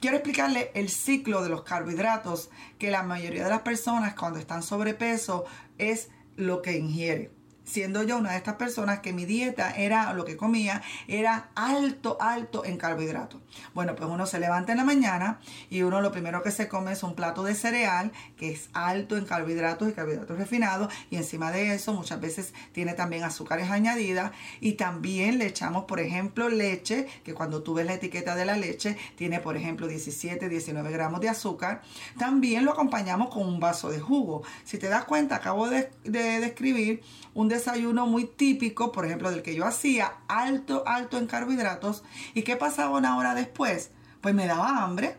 Quiero 0.00 0.16
explicarle 0.16 0.72
el 0.74 0.88
ciclo 0.88 1.42
de 1.42 1.48
los 1.48 1.62
carbohidratos 1.62 2.50
que 2.78 2.90
la 2.90 3.04
mayoría 3.04 3.44
de 3.44 3.50
las 3.50 3.62
personas 3.62 4.14
cuando 4.14 4.40
están 4.40 4.64
sobrepeso 4.64 5.44
es 5.78 6.08
lo 6.36 6.60
que 6.60 6.76
ingiere 6.76 7.37
siendo 7.68 8.02
yo 8.02 8.18
una 8.18 8.32
de 8.32 8.38
estas 8.38 8.54
personas 8.54 9.00
que 9.00 9.12
mi 9.12 9.24
dieta 9.24 9.70
era, 9.70 10.12
lo 10.14 10.24
que 10.24 10.36
comía, 10.36 10.82
era 11.06 11.50
alto, 11.54 12.16
alto 12.20 12.64
en 12.64 12.78
carbohidratos. 12.78 13.40
Bueno, 13.74 13.94
pues 13.94 14.08
uno 14.08 14.26
se 14.26 14.38
levanta 14.38 14.72
en 14.72 14.78
la 14.78 14.84
mañana 14.84 15.40
y 15.70 15.82
uno 15.82 16.00
lo 16.00 16.12
primero 16.12 16.42
que 16.42 16.50
se 16.50 16.68
come 16.68 16.92
es 16.92 17.02
un 17.02 17.14
plato 17.14 17.42
de 17.42 17.54
cereal 17.54 18.12
que 18.36 18.50
es 18.50 18.70
alto 18.72 19.16
en 19.16 19.24
carbohidratos 19.24 19.88
y 19.88 19.92
carbohidratos 19.92 20.38
refinados 20.38 20.92
y 21.10 21.16
encima 21.16 21.50
de 21.50 21.74
eso 21.74 21.92
muchas 21.92 22.20
veces 22.20 22.54
tiene 22.72 22.94
también 22.94 23.24
azúcares 23.24 23.70
añadidas 23.70 24.32
y 24.60 24.72
también 24.72 25.38
le 25.38 25.46
echamos, 25.46 25.84
por 25.84 26.00
ejemplo, 26.00 26.48
leche, 26.48 27.06
que 27.24 27.34
cuando 27.34 27.62
tú 27.62 27.74
ves 27.74 27.86
la 27.86 27.94
etiqueta 27.94 28.34
de 28.34 28.44
la 28.44 28.56
leche 28.56 28.96
tiene, 29.16 29.40
por 29.40 29.56
ejemplo, 29.56 29.86
17, 29.86 30.48
19 30.48 30.90
gramos 30.90 31.20
de 31.20 31.28
azúcar. 31.28 31.82
También 32.18 32.64
lo 32.64 32.72
acompañamos 32.72 33.28
con 33.30 33.46
un 33.46 33.60
vaso 33.60 33.90
de 33.90 34.00
jugo. 34.00 34.42
Si 34.64 34.78
te 34.78 34.88
das 34.88 35.04
cuenta, 35.04 35.36
acabo 35.36 35.68
de, 35.68 35.90
de 36.04 36.40
describir 36.40 37.02
un 37.34 37.48
desayuno 37.58 38.06
muy 38.06 38.24
típico, 38.24 38.92
por 38.92 39.04
ejemplo, 39.04 39.30
del 39.30 39.42
que 39.42 39.54
yo 39.54 39.66
hacía, 39.66 40.14
alto, 40.28 40.84
alto 40.86 41.18
en 41.18 41.26
carbohidratos. 41.26 42.04
¿Y 42.34 42.42
qué 42.42 42.56
pasaba 42.56 42.96
una 42.96 43.16
hora 43.16 43.34
después? 43.34 43.90
Pues 44.20 44.34
me 44.34 44.46
daba 44.46 44.82
hambre. 44.82 45.18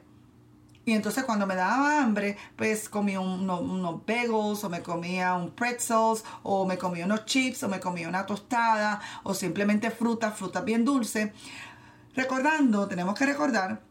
Y 0.85 0.93
entonces 0.93 1.23
cuando 1.23 1.45
me 1.45 1.55
daba 1.55 2.01
hambre, 2.01 2.37
pues 2.55 2.89
comía 2.89 3.19
unos, 3.19 3.61
unos 3.61 4.05
bagels 4.05 4.63
o 4.63 4.69
me 4.69 4.81
comía 4.81 5.35
un 5.35 5.51
pretzels 5.51 6.23
o 6.41 6.65
me 6.65 6.77
comía 6.77 7.05
unos 7.05 7.25
chips 7.25 7.61
o 7.61 7.69
me 7.69 7.79
comía 7.79 8.09
una 8.09 8.25
tostada 8.25 8.99
o 9.23 9.35
simplemente 9.35 9.91
fruta, 9.91 10.31
fruta 10.31 10.61
bien 10.61 10.85
dulce. 10.85 11.33
Recordando, 12.15 12.87
tenemos 12.87 13.13
que 13.15 13.25
recordar 13.25 13.88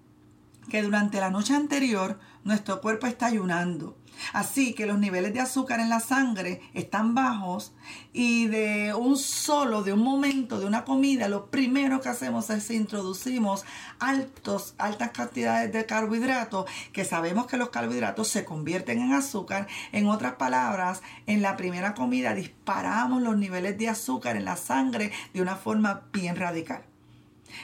que 0.69 0.83
durante 0.83 1.21
la 1.21 1.31
noche 1.31 1.55
anterior 1.55 2.19
nuestro 2.45 2.81
cuerpo 2.81 3.07
está 3.07 3.27
ayunando. 3.27 3.97
Así 4.33 4.75
que 4.75 4.87
los 4.87 4.99
niveles 4.99 5.33
de 5.33 5.41
azúcar 5.41 5.81
en 5.81 5.89
la 5.89 6.01
sangre 6.01 6.61
están 6.75 7.15
bajos 7.15 7.73
y 8.13 8.47
de 8.47 8.95
un 8.95 9.17
solo, 9.17 9.83
de 9.83 9.93
un 9.93 10.01
momento, 10.01 10.59
de 10.59 10.67
una 10.67 10.85
comida, 10.85 11.29
lo 11.29 11.47
primero 11.51 12.01
que 12.01 12.09
hacemos 12.09 12.51
es 12.51 12.71
introducimos 12.71 13.65
altos, 13.99 14.75
altas 14.79 15.11
cantidades 15.11 15.73
de 15.73 15.87
carbohidratos, 15.87 16.67
que 16.93 17.05
sabemos 17.05 17.47
que 17.47 17.57
los 17.57 17.71
carbohidratos 17.71 18.29
se 18.29 18.45
convierten 18.45 19.01
en 19.01 19.13
azúcar. 19.13 19.67
En 19.93 20.09
otras 20.09 20.35
palabras, 20.35 21.03
en 21.27 21.43
la 21.43 21.57
primera 21.57 21.95
comida 21.95 22.35
disparamos 22.35 23.23
los 23.23 23.37
niveles 23.37 23.79
de 23.79 23.89
azúcar 23.89 24.37
en 24.37 24.45
la 24.45 24.57
sangre 24.57 25.13
de 25.33 25.43
una 25.43 25.57
forma 25.57 26.03
bien 26.13 26.37
radical. 26.37 26.83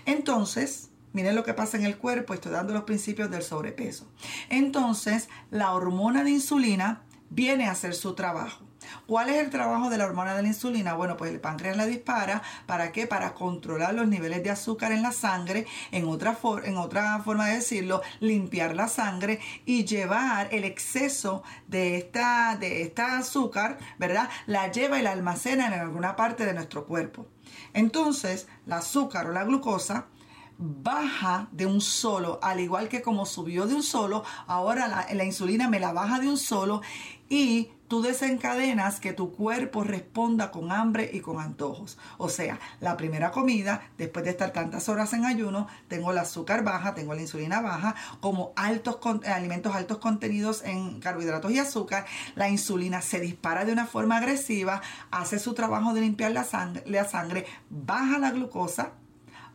Entonces, 0.06 0.90
Miren 1.14 1.36
lo 1.36 1.44
que 1.44 1.54
pasa 1.54 1.76
en 1.76 1.86
el 1.86 1.96
cuerpo, 1.96 2.34
estoy 2.34 2.50
dando 2.50 2.74
los 2.74 2.82
principios 2.82 3.30
del 3.30 3.44
sobrepeso. 3.44 4.10
Entonces, 4.48 5.28
la 5.52 5.70
hormona 5.70 6.24
de 6.24 6.30
insulina 6.30 7.02
viene 7.30 7.68
a 7.68 7.70
hacer 7.70 7.94
su 7.94 8.14
trabajo. 8.14 8.64
¿Cuál 9.06 9.28
es 9.28 9.36
el 9.36 9.48
trabajo 9.48 9.90
de 9.90 9.96
la 9.96 10.06
hormona 10.06 10.34
de 10.34 10.42
la 10.42 10.48
insulina? 10.48 10.94
Bueno, 10.94 11.16
pues 11.16 11.30
el 11.30 11.40
páncreas 11.40 11.76
la 11.76 11.86
dispara. 11.86 12.42
¿Para 12.66 12.90
qué? 12.90 13.06
Para 13.06 13.32
controlar 13.32 13.94
los 13.94 14.08
niveles 14.08 14.42
de 14.42 14.50
azúcar 14.50 14.90
en 14.90 15.02
la 15.02 15.12
sangre. 15.12 15.66
En 15.92 16.08
otra, 16.08 16.36
en 16.64 16.76
otra 16.76 17.20
forma 17.20 17.46
de 17.46 17.54
decirlo, 17.54 18.02
limpiar 18.18 18.74
la 18.74 18.88
sangre 18.88 19.38
y 19.64 19.84
llevar 19.84 20.48
el 20.52 20.64
exceso 20.64 21.44
de 21.68 21.96
esta, 21.96 22.56
de 22.58 22.82
esta 22.82 23.18
azúcar, 23.18 23.78
¿verdad? 23.98 24.28
La 24.46 24.72
lleva 24.72 24.98
y 24.98 25.02
la 25.02 25.12
almacena 25.12 25.68
en 25.68 25.74
alguna 25.74 26.16
parte 26.16 26.44
de 26.44 26.54
nuestro 26.54 26.86
cuerpo. 26.86 27.28
Entonces, 27.72 28.48
el 28.66 28.72
azúcar 28.72 29.26
o 29.26 29.32
la 29.32 29.44
glucosa 29.44 30.08
baja 30.58 31.48
de 31.52 31.66
un 31.66 31.80
solo, 31.80 32.38
al 32.42 32.60
igual 32.60 32.88
que 32.88 33.02
como 33.02 33.26
subió 33.26 33.66
de 33.66 33.74
un 33.74 33.82
solo, 33.82 34.24
ahora 34.46 35.06
la, 35.12 35.24
insulina 35.24 35.68
me 35.68 35.80
la 35.80 35.92
baja 35.92 36.20
de 36.20 36.28
un 36.28 36.38
solo 36.38 36.82
y 37.28 37.70
tú 37.88 38.02
desencadenas 38.02 39.00
que 39.00 39.12
tu 39.12 39.32
cuerpo 39.32 39.82
responda 39.82 40.50
con 40.50 40.72
hambre 40.72 41.10
y 41.12 41.20
con 41.20 41.40
antojos. 41.40 41.98
O 42.18 42.28
sea, 42.28 42.58
la 42.80 42.96
primera 42.96 43.30
comida, 43.30 43.82
después 43.98 44.24
de 44.24 44.30
estar 44.30 44.52
tantas 44.52 44.88
horas 44.88 45.12
en 45.12 45.24
ayuno, 45.24 45.66
tengo 45.88 46.12
el 46.12 46.18
azúcar 46.18 46.64
baja, 46.64 46.94
tengo 46.94 47.14
la 47.14 47.22
insulina 47.22 47.60
baja, 47.60 47.94
como 48.20 48.52
altos 48.56 48.98
alimentos 49.26 49.74
altos 49.74 49.98
contenidos 49.98 50.62
en 50.64 51.00
carbohidratos 51.00 51.50
y 51.50 51.58
azúcar, 51.58 52.06
la 52.36 52.48
insulina 52.48 53.02
se 53.02 53.20
dispara 53.20 53.64
de 53.64 53.72
una 53.72 53.86
forma 53.86 54.18
agresiva, 54.18 54.80
hace 55.10 55.38
su 55.38 55.54
trabajo 55.54 55.94
de 55.94 56.02
limpiar 56.02 56.32
la 56.32 56.44
sangre, 56.44 56.84
la 56.86 57.04
sangre 57.04 57.46
baja 57.70 58.18
la 58.18 58.30
glucosa, 58.30 58.92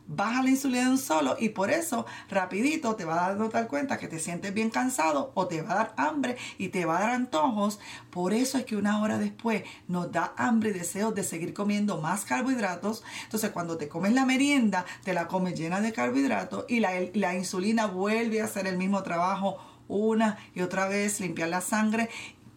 baja 0.10 0.42
la 0.42 0.50
insulina 0.50 0.86
de 0.86 0.89
un 0.89 0.98
solo 0.98 1.38
y 1.39 1.50
por 1.50 1.70
eso 1.70 2.06
rapidito 2.30 2.96
te 2.96 3.06
va 3.06 3.28
a 3.28 3.36
dar 3.36 3.68
cuenta 3.68 3.98
que 3.98 4.08
te 4.08 4.20
sientes 4.20 4.54
bien 4.54 4.72
cansado 4.72 5.32
o 5.36 5.48
te 5.48 5.62
va 5.62 5.72
a 5.72 5.75
dar 5.75 5.94
hambre 5.98 6.36
y 6.58 6.70
te 6.70 6.86
va 6.86 6.98
a 6.98 7.01
dar 7.01 7.10
antojos. 7.12 7.80
Por 8.10 8.34
eso 8.34 8.58
es 8.58 8.66
que 8.66 8.75
una 8.75 9.01
hora 9.01 9.20
después 9.20 9.63
nos 9.88 10.12
da 10.12 10.34
hambre 10.36 10.72
y 10.72 10.74
deseos 10.74 11.13
de 11.13 11.24
seguir 11.24 11.54
comiendo 11.54 12.01
más 12.01 12.25
carbohidratos. 12.25 13.04
Entonces 13.24 13.51
cuando 13.51 13.78
te 13.78 13.88
comes 13.88 14.13
la 14.13 14.25
merienda, 14.25 14.84
te 15.04 15.13
la 15.13 15.28
comes 15.28 15.58
llena 15.58 15.80
de 15.80 15.94
carbohidratos 15.94 16.66
y 16.68 16.80
la, 16.80 16.92
la 17.13 17.36
insulina 17.36 17.86
vuelve 17.86 18.42
a 18.42 18.46
hacer 18.46 18.66
el 18.66 18.78
mismo 18.78 19.04
trabajo 19.04 19.58
una 19.88 20.38
y 20.56 20.62
otra 20.62 20.88
vez, 20.88 21.20
limpiar 21.20 21.50
la 21.50 21.62
sangre, 21.62 22.10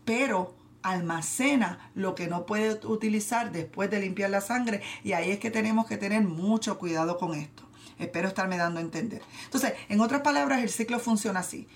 pero 0.04 0.54
almacena 0.82 1.90
lo 1.94 2.14
que 2.14 2.28
no 2.28 2.46
puede 2.46 2.80
utilizar 2.86 3.52
después 3.52 3.90
de 3.90 4.00
limpiar 4.00 4.30
la 4.30 4.40
sangre 4.40 4.82
y 5.04 5.12
ahí 5.12 5.30
es 5.30 5.38
que 5.38 5.50
tenemos 5.50 5.86
que 5.86 5.96
tener 5.96 6.22
mucho 6.22 6.78
cuidado 6.78 7.18
con 7.18 7.34
esto. 7.34 7.62
Espero 7.98 8.28
estarme 8.28 8.56
dando 8.56 8.80
a 8.80 8.82
entender. 8.82 9.22
Entonces, 9.44 9.74
en 9.88 10.00
otras 10.00 10.22
palabras, 10.22 10.62
el 10.62 10.70
ciclo 10.70 10.98
funciona 10.98 11.40
así. 11.40 11.68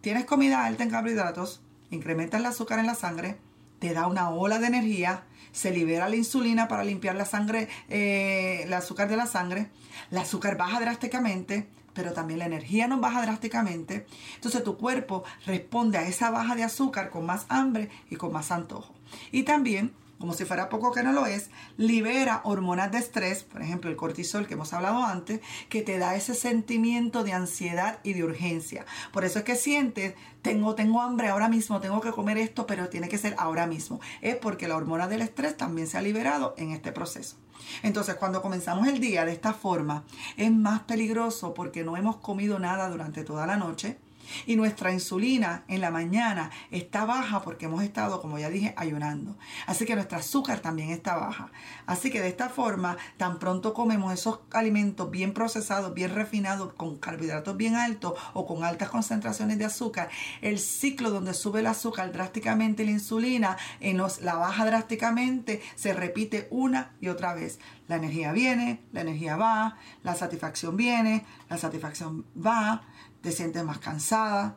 Tienes 0.00 0.24
comida 0.24 0.64
alta 0.64 0.82
en 0.82 0.90
carbohidratos, 0.90 1.62
incrementas 1.90 2.40
el 2.40 2.46
azúcar 2.46 2.78
en 2.78 2.86
la 2.86 2.94
sangre, 2.94 3.38
te 3.78 3.94
da 3.94 4.06
una 4.06 4.30
ola 4.30 4.58
de 4.58 4.66
energía, 4.66 5.24
se 5.52 5.70
libera 5.70 6.08
la 6.08 6.16
insulina 6.16 6.68
para 6.68 6.84
limpiar 6.84 7.14
la 7.14 7.24
sangre, 7.24 7.68
eh, 7.88 8.62
el 8.64 8.72
azúcar 8.72 9.08
de 9.08 9.16
la 9.16 9.26
sangre, 9.26 9.70
el 10.10 10.18
azúcar 10.18 10.56
baja 10.56 10.80
drásticamente, 10.80 11.68
pero 11.94 12.12
también 12.12 12.40
la 12.40 12.46
energía 12.46 12.88
nos 12.88 13.00
baja 13.00 13.22
drásticamente. 13.22 14.06
Entonces 14.34 14.62
tu 14.62 14.76
cuerpo 14.76 15.24
responde 15.46 15.98
a 15.98 16.06
esa 16.06 16.30
baja 16.30 16.54
de 16.54 16.64
azúcar 16.64 17.10
con 17.10 17.24
más 17.24 17.46
hambre 17.48 17.90
y 18.10 18.16
con 18.16 18.32
más 18.32 18.50
antojo. 18.50 18.94
Y 19.30 19.44
también 19.44 19.92
como 20.24 20.32
si 20.32 20.46
fuera 20.46 20.70
poco 20.70 20.90
que 20.90 21.02
no 21.02 21.12
lo 21.12 21.26
es, 21.26 21.50
libera 21.76 22.40
hormonas 22.44 22.90
de 22.90 22.96
estrés, 22.96 23.42
por 23.42 23.60
ejemplo 23.60 23.90
el 23.90 23.96
cortisol 23.96 24.46
que 24.46 24.54
hemos 24.54 24.72
hablado 24.72 25.04
antes, 25.04 25.42
que 25.68 25.82
te 25.82 25.98
da 25.98 26.14
ese 26.14 26.34
sentimiento 26.34 27.24
de 27.24 27.34
ansiedad 27.34 27.98
y 28.02 28.14
de 28.14 28.24
urgencia. 28.24 28.86
Por 29.12 29.26
eso 29.26 29.40
es 29.40 29.44
que 29.44 29.54
sientes, 29.54 30.14
tengo, 30.40 30.74
tengo 30.74 31.02
hambre 31.02 31.28
ahora 31.28 31.50
mismo, 31.50 31.78
tengo 31.82 32.00
que 32.00 32.10
comer 32.10 32.38
esto, 32.38 32.66
pero 32.66 32.88
tiene 32.88 33.10
que 33.10 33.18
ser 33.18 33.34
ahora 33.36 33.66
mismo. 33.66 34.00
Es 34.22 34.36
porque 34.36 34.66
la 34.66 34.78
hormona 34.78 35.08
del 35.08 35.20
estrés 35.20 35.58
también 35.58 35.86
se 35.88 35.98
ha 35.98 36.00
liberado 36.00 36.54
en 36.56 36.70
este 36.70 36.90
proceso. 36.90 37.36
Entonces, 37.82 38.14
cuando 38.14 38.40
comenzamos 38.40 38.88
el 38.88 39.00
día 39.00 39.26
de 39.26 39.32
esta 39.32 39.52
forma, 39.52 40.04
es 40.38 40.50
más 40.50 40.80
peligroso 40.84 41.52
porque 41.52 41.84
no 41.84 41.98
hemos 41.98 42.16
comido 42.16 42.58
nada 42.58 42.88
durante 42.88 43.24
toda 43.24 43.46
la 43.46 43.58
noche 43.58 43.98
y 44.46 44.56
nuestra 44.56 44.92
insulina 44.92 45.64
en 45.68 45.80
la 45.80 45.90
mañana 45.90 46.50
está 46.70 47.04
baja 47.04 47.42
porque 47.42 47.66
hemos 47.66 47.82
estado, 47.82 48.20
como 48.20 48.38
ya 48.38 48.48
dije, 48.48 48.74
ayunando. 48.76 49.36
Así 49.66 49.84
que 49.84 49.94
nuestro 49.94 50.18
azúcar 50.18 50.60
también 50.60 50.90
está 50.90 51.16
baja. 51.16 51.50
Así 51.86 52.10
que 52.10 52.20
de 52.20 52.28
esta 52.28 52.48
forma, 52.48 52.96
tan 53.16 53.38
pronto 53.38 53.74
comemos 53.74 54.12
esos 54.12 54.40
alimentos 54.50 55.10
bien 55.10 55.32
procesados, 55.32 55.94
bien 55.94 56.14
refinados, 56.14 56.72
con 56.74 56.96
carbohidratos 56.96 57.56
bien 57.56 57.76
altos 57.76 58.14
o 58.32 58.46
con 58.46 58.64
altas 58.64 58.90
concentraciones 58.90 59.58
de 59.58 59.64
azúcar, 59.64 60.08
el 60.40 60.58
ciclo 60.58 61.10
donde 61.10 61.34
sube 61.34 61.60
el 61.60 61.66
azúcar 61.66 62.12
drásticamente 62.12 62.84
la 62.84 62.90
insulina 62.90 63.56
y 63.80 63.92
nos 63.92 64.20
la 64.20 64.34
baja 64.34 64.64
drásticamente, 64.66 65.62
se 65.74 65.92
repite 65.92 66.48
una 66.50 66.92
y 67.00 67.08
otra 67.08 67.34
vez. 67.34 67.58
La 67.88 67.96
energía 67.96 68.32
viene, 68.32 68.80
la 68.92 69.02
energía 69.02 69.36
va, 69.36 69.76
la 70.02 70.14
satisfacción 70.14 70.76
viene, 70.76 71.24
la 71.48 71.58
satisfacción 71.58 72.24
va 72.34 72.82
te 73.24 73.32
sientes 73.32 73.64
más 73.64 73.78
cansada 73.78 74.54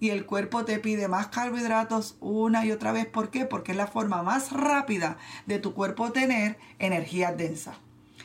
y 0.00 0.10
el 0.10 0.26
cuerpo 0.26 0.64
te 0.64 0.80
pide 0.80 1.06
más 1.06 1.28
carbohidratos 1.28 2.16
una 2.20 2.66
y 2.66 2.72
otra 2.72 2.90
vez. 2.90 3.06
¿Por 3.06 3.30
qué? 3.30 3.44
Porque 3.44 3.70
es 3.70 3.78
la 3.78 3.86
forma 3.86 4.24
más 4.24 4.50
rápida 4.50 5.16
de 5.46 5.60
tu 5.60 5.74
cuerpo 5.74 6.10
tener 6.10 6.58
energía 6.80 7.32
densa. 7.32 7.74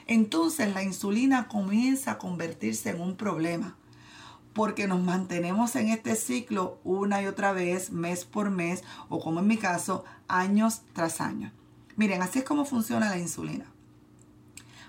Entonces 0.07 0.73
la 0.73 0.81
insulina 0.81 1.47
comienza 1.47 2.13
a 2.13 2.17
convertirse 2.17 2.89
en 2.89 2.99
un 2.99 3.15
problema 3.15 3.77
porque 4.53 4.87
nos 4.87 5.03
mantenemos 5.03 5.75
en 5.75 5.89
este 5.89 6.15
ciclo 6.15 6.79
una 6.83 7.21
y 7.21 7.27
otra 7.27 7.51
vez, 7.51 7.91
mes 7.91 8.25
por 8.25 8.49
mes, 8.49 8.83
o 9.09 9.19
como 9.19 9.41
en 9.41 9.47
mi 9.47 9.57
caso, 9.57 10.03
años 10.27 10.81
tras 10.93 11.21
año. 11.21 11.51
Miren, 11.95 12.23
así 12.23 12.39
es 12.39 12.45
como 12.45 12.65
funciona 12.65 13.09
la 13.09 13.19
insulina. 13.19 13.65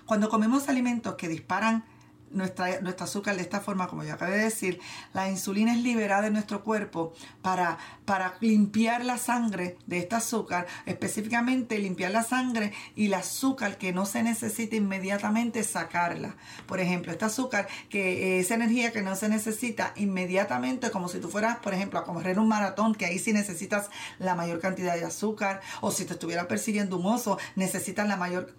Cuando 0.05 0.29
comemos 0.29 0.69
alimentos 0.69 1.15
que 1.15 1.27
disparan 1.27 1.83
nuestra, 2.31 2.81
nuestro 2.81 3.05
azúcar 3.05 3.35
de 3.35 3.41
esta 3.41 3.61
forma, 3.61 3.87
como 3.87 4.03
ya 4.03 4.15
acabé 4.15 4.37
de 4.37 4.43
decir, 4.45 4.79
la 5.13 5.29
insulina 5.29 5.73
es 5.73 5.79
liberada 5.79 6.27
en 6.27 6.33
nuestro 6.33 6.63
cuerpo 6.63 7.13
para, 7.41 7.77
para 8.05 8.35
limpiar 8.39 9.05
la 9.05 9.17
sangre 9.17 9.77
de 9.85 9.99
este 9.99 10.15
azúcar, 10.15 10.67
específicamente 10.85 11.79
limpiar 11.79 12.11
la 12.11 12.23
sangre 12.23 12.73
y 12.95 13.07
el 13.07 13.13
azúcar 13.13 13.77
que 13.77 13.93
no 13.93 14.05
se 14.05 14.23
necesita 14.23 14.75
inmediatamente 14.75 15.63
sacarla. 15.63 16.35
Por 16.65 16.79
ejemplo, 16.79 17.11
este 17.11 17.25
azúcar, 17.25 17.67
que 17.89 18.39
esa 18.39 18.55
energía 18.55 18.91
que 18.91 19.01
no 19.01 19.15
se 19.15 19.29
necesita 19.29 19.93
inmediatamente, 19.95 20.91
como 20.91 21.09
si 21.09 21.19
tú 21.19 21.29
fueras, 21.29 21.57
por 21.57 21.73
ejemplo, 21.73 21.99
a 21.99 22.03
correr 22.03 22.39
un 22.39 22.47
maratón, 22.47 22.95
que 22.95 23.05
ahí 23.05 23.19
sí 23.19 23.33
necesitas 23.33 23.89
la 24.19 24.35
mayor 24.35 24.59
cantidad 24.59 24.95
de 24.95 25.05
azúcar, 25.05 25.61
o 25.81 25.91
si 25.91 26.05
te 26.05 26.13
estuviera 26.13 26.47
persiguiendo 26.47 26.97
un 26.97 27.05
oso, 27.05 27.37
necesitas 27.55 28.07
la 28.07 28.17
mayor 28.17 28.53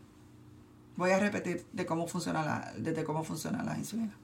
Voy 0.98 1.12
a 1.12 1.18
repetir 1.20 1.64
de 1.72 1.86
cómo 1.86 2.08
funciona 2.08 2.44
la, 2.44 2.72
desde 2.76 3.04
cómo 3.04 3.22
funciona 3.22 3.62
la 3.62 3.78
insulina. 3.78 4.16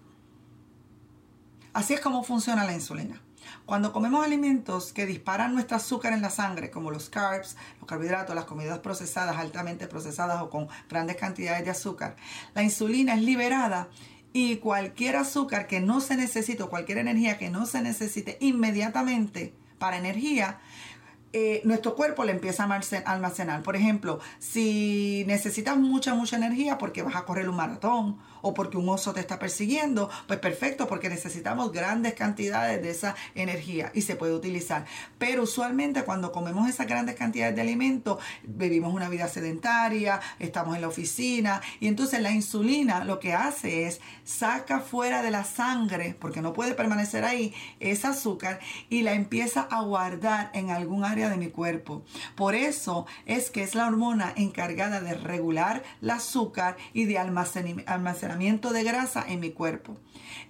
Así 1.73 1.95
es 1.95 2.01
como 2.01 2.25
funciona 2.25 2.65
la 2.65 2.73
insulina. 2.73 3.23
Cuando 3.65 3.93
comemos 3.93 4.25
alimentos 4.25 4.93
que 4.93 5.07
disparan 5.07 5.55
nuestro 5.55 5.77
azúcar 5.77 6.15
en 6.15 6.21
la 6.21 6.31
sangre, 6.31 6.73
como 6.73 6.91
los 6.91 7.11
carbs, 7.11 7.57
los 7.79 7.87
carbohidratos, 7.87 8.35
las 8.35 8.47
comidas 8.47 8.81
procesadas, 8.81 9.37
altamente 9.37 9.87
procesadas 9.87 10.43
o 10.43 10.51
con 10.51 10.67
grandes 10.89 11.15
cantidades 11.15 11.65
de 11.65 11.71
azúcar, 11.71 12.17
la 12.57 12.65
insulina 12.65 13.15
es 13.15 13.23
liberada 13.23 13.89
y 14.33 14.57
cualquier 14.57 15.15
azúcar 15.15 15.69
que 15.69 15.81
no 15.81 16.01
se 16.01 16.17
necesite 16.17 16.65
o 16.65 16.71
cualquier 16.71 16.99
energía 16.99 17.39
que 17.39 17.51
no 17.51 17.67
se 17.67 17.83
necesite 17.83 18.37
inmediatamente 18.41 19.55
para 19.79 19.97
energía, 19.97 20.59
eh, 21.37 21.63
nuestro 21.65 21.97
cuerpo 21.97 22.25
le 22.25 22.31
empieza 22.31 22.63
a 22.63 23.13
almacenar. 23.13 23.65
Por 23.65 23.75
ejemplo, 23.75 24.21
si 24.39 25.25
necesitas 25.27 25.77
mucha, 25.77 26.15
mucha 26.15 26.37
energía 26.37 26.79
porque 26.79 27.03
vas 27.03 27.17
a 27.17 27.25
correr 27.25 27.49
un 27.49 27.57
maratón 27.57 28.19
o 28.45 28.53
porque 28.53 28.77
un 28.77 28.89
oso 28.91 29.15
te 29.15 29.21
está 29.21 29.39
persiguiendo, 29.39 30.11
pues 30.27 30.39
perfecto, 30.39 30.87
porque 30.87 31.09
necesitamos 31.09 31.73
grandes 31.73 32.13
cantidades 32.13 32.83
de 32.83 32.91
esa 32.91 33.15
energía 33.35 33.91
y 33.95 34.03
se 34.03 34.17
puede 34.17 34.35
utilizar. 34.35 34.85
Pero 35.19 35.45
usualmente 35.45 36.05
cuando 36.05 36.31
comemos 36.31 36.69
esas 36.69 36.87
grandes 36.87 37.17
cantidades 37.17 37.57
de 37.57 37.63
alimentos, 37.63 38.19
vivimos 38.43 38.93
una 38.93 39.09
vida 39.09 39.29
sedentaria, 39.29 40.21
estamos 40.39 40.77
en 40.77 40.83
la 40.83 40.89
oficina 40.89 41.63
y 41.81 41.89
entonces 41.89 42.21
la 42.21 42.33
insulina 42.33 43.05
lo 43.05 43.19
que 43.19 43.33
hace 43.33 43.87
es 43.87 44.01
saca 44.25 44.81
fuera 44.81 45.23
de 45.23 45.31
la 45.31 45.45
sangre, 45.45 46.15
porque 46.21 46.43
no 46.43 46.53
puede 46.53 46.75
permanecer 46.75 47.25
ahí, 47.25 47.55
ese 47.81 48.09
azúcar 48.09 48.61
y 48.91 49.03
la 49.03 49.15
empieza 49.15 49.63
a 49.63 49.81
guardar 49.81 50.51
en 50.53 50.71
algún 50.71 51.05
área 51.05 51.31
de 51.31 51.39
mi 51.39 51.49
cuerpo. 51.49 52.05
Por 52.35 52.55
eso 52.55 53.07
es 53.25 53.51
que 53.51 53.63
es 53.63 53.75
la 53.75 53.87
hormona 53.87 54.35
encargada 54.37 55.01
de 55.01 55.15
regular 55.15 55.83
el 56.03 56.11
azúcar 56.11 56.77
y 56.93 57.07
de 57.07 57.19
de 58.73 58.85
grasa 58.85 59.25
en 59.29 59.41
mi 59.41 59.51
cuerpo. 59.51 59.97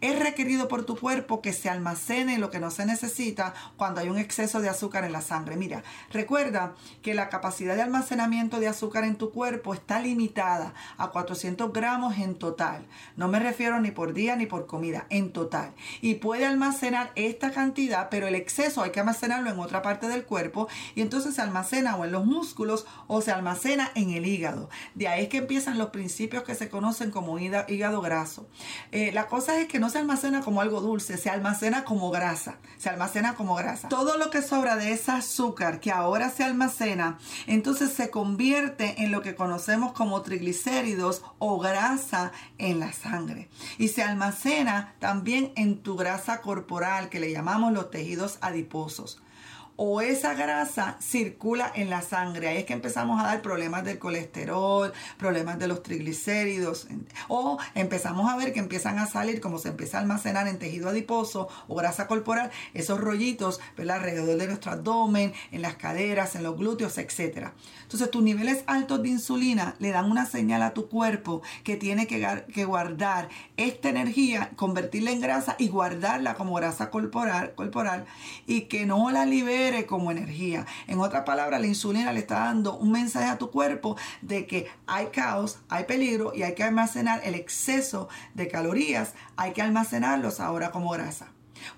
Es 0.01 0.19
requerido 0.19 0.69
por 0.69 0.85
tu 0.85 0.97
cuerpo 0.97 1.43
que 1.43 1.53
se 1.53 1.69
almacene 1.69 2.39
lo 2.39 2.51
que 2.51 2.61
no 2.61 2.71
se 2.71 2.87
necesita 2.87 3.55
cuando 3.77 4.01
hay 4.01 4.09
un 4.09 4.19
exceso 4.19 4.61
de 4.61 4.69
azúcar 4.69 5.05
en 5.05 5.13
la 5.13 5.21
sangre. 5.21 5.57
Mira, 5.57 5.83
recuerda 6.11 6.75
que 7.03 7.15
la 7.15 7.29
capacidad 7.29 7.77
de 7.77 7.83
almacenamiento 7.83 8.61
de 8.61 8.69
azúcar 8.69 9.05
en 9.05 9.17
tu 9.17 9.31
cuerpo 9.31 9.75
está 9.75 10.01
limitada 10.01 10.75
a 10.97 11.09
400 11.09 11.73
gramos 11.73 12.19
en 12.19 12.35
total. 12.35 12.87
No 13.17 13.29
me 13.29 13.39
refiero 13.39 13.81
ni 13.81 13.91
por 13.91 14.13
día 14.13 14.37
ni 14.37 14.47
por 14.47 14.67
comida, 14.67 15.07
en 15.11 15.33
total. 15.33 15.73
Y 16.01 16.17
puede 16.17 16.47
almacenar 16.47 17.13
esta 17.15 17.51
cantidad, 17.51 18.09
pero 18.11 18.27
el 18.27 18.35
exceso 18.35 18.83
hay 18.83 18.91
que 18.91 19.01
almacenarlo 19.01 19.51
en 19.51 19.59
otra 19.59 19.83
parte 19.83 20.09
del 20.09 20.25
cuerpo 20.25 20.69
y 20.95 21.01
entonces 21.01 21.35
se 21.35 21.43
almacena 21.43 21.97
o 21.97 22.05
en 22.05 22.13
los 22.13 22.25
músculos 22.25 22.87
o 23.07 23.21
se 23.21 23.33
almacena 23.33 23.91
en 23.95 24.11
el 24.11 24.27
hígado. 24.27 24.69
De 24.95 25.09
ahí 25.09 25.25
es 25.25 25.29
que 25.29 25.39
empiezan 25.39 25.79
los 25.79 25.91
principios 25.91 26.45
que 26.45 26.55
se 26.55 26.69
conocen 26.69 27.11
como 27.11 27.39
hígado 27.39 28.01
graso. 28.01 28.49
Eh, 28.93 29.13
la 29.13 29.27
cosa 29.27 29.61
es 29.61 29.69
que 29.69 29.74
no 29.79 29.91
se 29.91 29.99
almacena 29.99 30.43
como 30.43 30.61
algo 30.61 30.81
dulce, 30.81 31.17
se 31.17 31.31
almacena 31.31 31.85
como 31.85 32.11
grasa, 32.11 32.57
se 32.79 32.89
almacena 32.89 33.35
como 33.35 33.55
grasa. 33.55 33.89
Todo 33.89 34.19
lo 34.19 34.31
que 34.31 34.43
sobra 34.43 34.77
de 34.77 34.93
ese 34.93 35.13
azúcar 35.13 35.81
que 35.81 35.91
ahora 35.91 36.31
se 36.31 36.45
almacena, 36.45 37.19
entonces 37.47 37.93
se 37.93 38.11
convierte 38.11 39.03
en 39.03 39.11
lo 39.11 39.23
que 39.23 39.35
conocemos 39.35 39.93
como 39.93 40.23
triglicéridos 40.23 41.23
o 41.39 41.59
grasa 41.59 42.33
en 42.59 42.81
la 42.81 42.93
sangre. 42.93 43.49
Y 43.79 43.89
se 43.89 44.03
almacena 44.03 44.95
también 44.99 45.53
en 45.57 45.83
tu 45.83 45.97
grasa 45.97 46.41
corporal, 46.41 47.09
que 47.09 47.21
le 47.21 47.33
llamamos 47.33 47.73
los 47.73 47.91
tejidos 47.91 48.39
adiposos 48.41 49.21
o 49.77 50.01
esa 50.01 50.35
grasa 50.35 50.97
circula 51.01 51.71
en 51.75 51.91
la 51.91 52.03
sangre. 52.03 52.49
Ahí 52.49 52.59
es 52.59 52.65
que 52.65 52.73
empezamos 52.73 53.21
a 53.21 53.27
dar 53.27 53.43
problemas 53.43 53.85
del 53.85 53.99
colesterol, 53.99 54.93
problemas 55.19 55.59
de 55.59 55.69
los 55.69 55.83
triglicéridos, 55.83 56.87
o 57.29 57.59
empezamos 57.75 58.31
a 58.31 58.37
ver 58.37 58.53
que 58.53 58.61
empiezan 58.61 58.99
a 58.99 59.07
salir, 59.07 59.41
como 59.41 59.59
se 59.59 59.69
empieza 59.69 59.99
a 59.99 60.01
almacenar 60.01 60.47
en 60.47 60.59
tejido 60.59 60.89
adiposo 60.89 61.49
o 61.69 61.75
grasa 61.75 62.07
corporal, 62.07 62.51
esos 62.73 63.01
rollitos 63.01 63.61
alrededor 63.79 64.39
de 64.39 64.47
nuestro 64.47 64.73
abdomen, 64.73 65.33
en 65.53 65.63
las 65.63 65.77
caderas, 65.77 66.35
en 66.35 66.43
los 66.43 66.57
glúteos, 66.57 66.99
etc. 66.99 67.49
Entonces, 67.83 68.11
tus 68.11 68.23
niveles 68.23 68.65
altos 68.67 69.03
de 69.03 69.09
insulina 69.09 69.77
le 69.79 69.91
dan 69.91 70.11
una 70.11 70.27
señal 70.27 70.63
a 70.63 70.75
tu 70.75 70.89
cuerpo 70.89 71.43
que 71.63 71.77
tiene 71.77 72.07
que, 72.07 72.45
que 72.53 72.65
guardar 72.65 73.29
esta 73.57 73.89
energía, 73.89 74.51
convertirla 74.57 75.11
en 75.11 75.21
grasa 75.21 75.57
y 75.59 75.69
guardarla 75.69 76.35
como 76.35 76.55
grasa 76.55 76.91
corporal, 76.91 77.55
corporal 77.55 78.07
y 78.47 78.63
que 78.63 78.87
no 78.87 79.11
la 79.11 79.27
libere 79.27 79.64
como 79.87 80.11
energía. 80.11 80.67
En 80.87 81.01
otras 81.01 81.25
palabras, 81.25 81.61
la 81.61 81.67
insulina 81.67 82.13
le 82.13 82.21
está 82.21 82.41
dando 82.41 82.77
un 82.77 82.93
mensaje 82.93 83.31
a 83.31 83.39
tu 83.39 83.51
cuerpo 83.51 83.97
de 84.21 84.47
que 84.47 84.69
hay 84.87 85.07
caos, 85.07 85.59
hay 85.69 85.85
peligro 85.85 86.33
y 86.35 86.43
hay 86.43 86.55
que 86.55 86.63
almacenar 86.63 87.23
el 87.25 87.35
exceso 87.35 88.09
de 88.35 88.49
calorías, 88.49 89.15
hay 89.37 89.53
que 89.53 89.63
almacenarlos 89.63 90.39
ahora 90.39 90.71
como 90.71 90.91
grasa. 90.91 91.29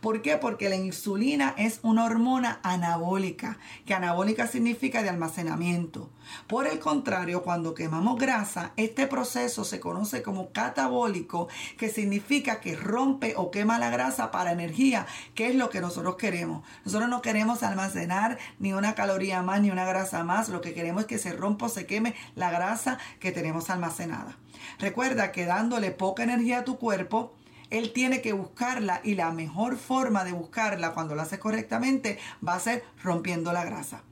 ¿Por 0.01 0.23
qué? 0.23 0.37
Porque 0.37 0.69
la 0.69 0.77
insulina 0.77 1.55
es 1.57 1.81
una 1.83 2.05
hormona 2.05 2.61
anabólica, 2.63 3.59
que 3.85 3.95
anabólica 3.95 4.47
significa 4.47 5.03
de 5.03 5.09
almacenamiento. 5.09 6.11
Por 6.47 6.67
el 6.67 6.79
contrario, 6.79 7.43
cuando 7.43 7.75
quemamos 7.75 8.19
grasa, 8.19 8.73
este 8.77 9.07
proceso 9.07 9.65
se 9.65 9.81
conoce 9.81 10.23
como 10.23 10.51
catabólico, 10.51 11.49
que 11.79 11.89
significa 11.89 12.61
que 12.61 12.77
rompe 12.77 13.35
o 13.37 13.51
quema 13.51 13.79
la 13.79 13.91
grasa 13.91 14.31
para 14.31 14.53
energía, 14.53 15.07
que 15.35 15.49
es 15.49 15.55
lo 15.55 15.71
que 15.71 15.81
nosotros 15.81 16.17
queremos. 16.17 16.65
Nosotros 16.85 17.09
no 17.09 17.23
queremos 17.23 17.63
almacenar 17.63 18.39
ni 18.59 18.73
una 18.73 18.95
caloría 18.95 19.43
más 19.43 19.61
ni 19.61 19.71
una 19.71 19.85
grasa 19.85 20.25
más, 20.25 20.49
lo 20.49 20.61
que 20.61 20.75
queremos 20.75 21.03
es 21.03 21.07
que 21.07 21.19
se 21.19 21.33
rompa 21.33 21.67
o 21.67 21.69
se 21.69 21.87
queme 21.87 22.15
la 22.35 22.51
grasa 22.51 22.99
que 23.21 23.33
tenemos 23.33 23.71
almacenada. 23.71 24.37
Recuerda 24.79 25.33
que 25.33 25.47
dándole 25.47 25.91
poca 25.91 26.23
energía 26.23 26.61
a 26.61 26.65
tu 26.65 26.79
cuerpo, 26.79 27.33
él 27.71 27.93
tiene 27.93 28.21
que 28.21 28.33
buscarla 28.33 29.01
y 29.05 29.15
la 29.15 29.31
mejor 29.33 29.77
forma 29.77 30.25
de 30.25 30.33
buscarla 30.33 30.93
cuando 30.93 31.15
lo 31.15 31.23
hace 31.23 31.39
correctamente 31.39 32.19
va 32.47 32.55
a 32.55 32.61
ser 32.61 32.85
rompiendo 33.03 33.53
la 33.53 33.65
grasa. 33.65 34.03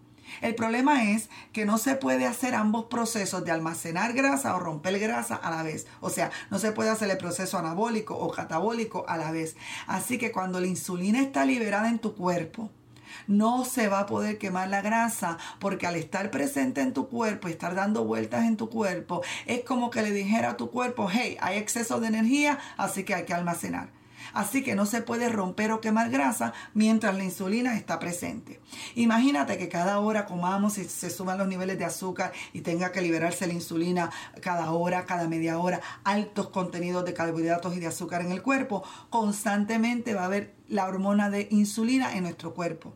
El 0.40 0.55
problema 0.55 1.11
es 1.12 1.29
que 1.53 1.64
no 1.64 1.79
se 1.79 1.95
puede 1.95 2.27
hacer 2.27 2.55
ambos 2.55 2.87
procesos 2.87 3.45
de 3.45 3.53
almacenar 3.53 4.14
grasa 4.14 4.57
o 4.57 4.59
romper 4.59 4.99
grasa 4.99 5.37
a 5.37 5.51
la 5.51 5.62
vez. 5.62 5.87
O 6.01 6.11
sea, 6.11 6.31
no 6.51 6.59
se 6.59 6.73
puede 6.73 6.90
hacer 6.90 7.11
el 7.11 7.19
proceso 7.19 7.59
anabólico 7.59 8.17
o 8.17 8.31
catabólico 8.31 9.05
a 9.09 9.17
la 9.17 9.31
vez. 9.31 9.57
Así 9.87 10.19
que 10.19 10.33
cuando 10.33 10.61
la 10.61 10.67
insulina 10.67 11.21
está 11.21 11.45
liberada 11.45 11.88
en 11.88 11.99
tu 11.99 12.14
cuerpo, 12.14 12.71
no 13.27 13.64
se 13.64 13.88
va 13.88 14.00
a 14.00 14.07
poder 14.07 14.38
quemar 14.38 14.68
la 14.68 14.83
grasa 14.83 15.38
porque 15.59 15.87
al 15.87 15.96
estar 15.96 16.31
presente 16.31 16.81
en 16.81 16.92
tu 16.92 17.09
cuerpo 17.09 17.48
y 17.48 17.53
estar 17.53 17.74
dando 17.74 18.05
vueltas 18.05 18.44
en 18.44 18.57
tu 18.57 18.68
cuerpo, 18.68 19.22
es 19.46 19.64
como 19.64 19.90
que 19.90 20.03
le 20.03 20.11
dijera 20.11 20.50
a 20.50 20.57
tu 20.57 20.70
cuerpo, 20.70 21.09
hey, 21.11 21.37
hay 21.40 21.59
exceso 21.59 22.00
de 22.00 22.09
energía, 22.09 22.59
así 22.77 23.05
que 23.05 23.14
hay 23.14 23.24
que 23.24 23.35
almacenar. 23.35 23.88
Así 24.33 24.64
que 24.64 24.74
no 24.74 24.85
se 24.85 25.00
puede 25.00 25.29
romper 25.29 25.70
o 25.72 25.81
quemar 25.81 26.11
grasa 26.11 26.53
mientras 26.74 27.16
la 27.16 27.24
insulina 27.24 27.77
está 27.77 27.98
presente. 28.00 28.61
Imagínate 28.96 29.59
que 29.59 29.68
cada 29.68 30.00
hora 30.00 30.27
comamos 30.27 30.77
y 30.79 30.85
se 30.85 31.11
suban 31.11 31.38
los 31.38 31.46
niveles 31.46 31.79
de 31.79 31.85
azúcar 31.85 32.33
y 32.53 32.62
tenga 32.62 32.90
que 32.90 33.00
liberarse 33.00 33.46
la 33.46 33.53
insulina 33.53 34.11
cada 34.40 34.72
hora, 34.72 35.07
cada 35.07 35.29
media 35.29 35.59
hora, 35.59 35.81
altos 36.03 36.48
contenidos 36.48 37.05
de 37.05 37.14
carbohidratos 37.14 37.77
y 37.77 37.81
de 37.81 37.87
azúcar 37.87 38.22
en 38.22 38.33
el 38.33 38.42
cuerpo, 38.42 38.83
constantemente 39.09 40.14
va 40.14 40.22
a 40.22 40.27
haber 40.27 40.55
la 40.68 40.87
hormona 40.87 41.31
de 41.31 41.46
insulina 41.50 42.16
en 42.16 42.24
nuestro 42.24 42.55
cuerpo. 42.55 42.94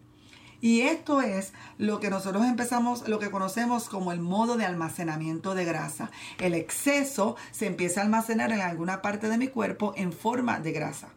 Y 0.60 0.80
esto 0.82 1.20
es 1.20 1.52
lo 1.78 2.00
que 2.00 2.10
nosotros 2.10 2.44
empezamos, 2.44 3.08
lo 3.08 3.18
que 3.18 3.30
conocemos 3.30 3.88
como 3.88 4.12
el 4.12 4.20
modo 4.20 4.56
de 4.56 4.64
almacenamiento 4.64 5.54
de 5.54 5.64
grasa. 5.64 6.10
El 6.38 6.54
exceso 6.54 7.36
se 7.52 7.66
empieza 7.66 8.00
a 8.00 8.04
almacenar 8.04 8.50
en 8.52 8.60
alguna 8.60 9.00
parte 9.02 9.28
de 9.28 9.38
mi 9.38 9.48
cuerpo 9.48 9.92
en 9.96 10.12
forma 10.12 10.58
de 10.58 10.72
grasa. 10.72 11.08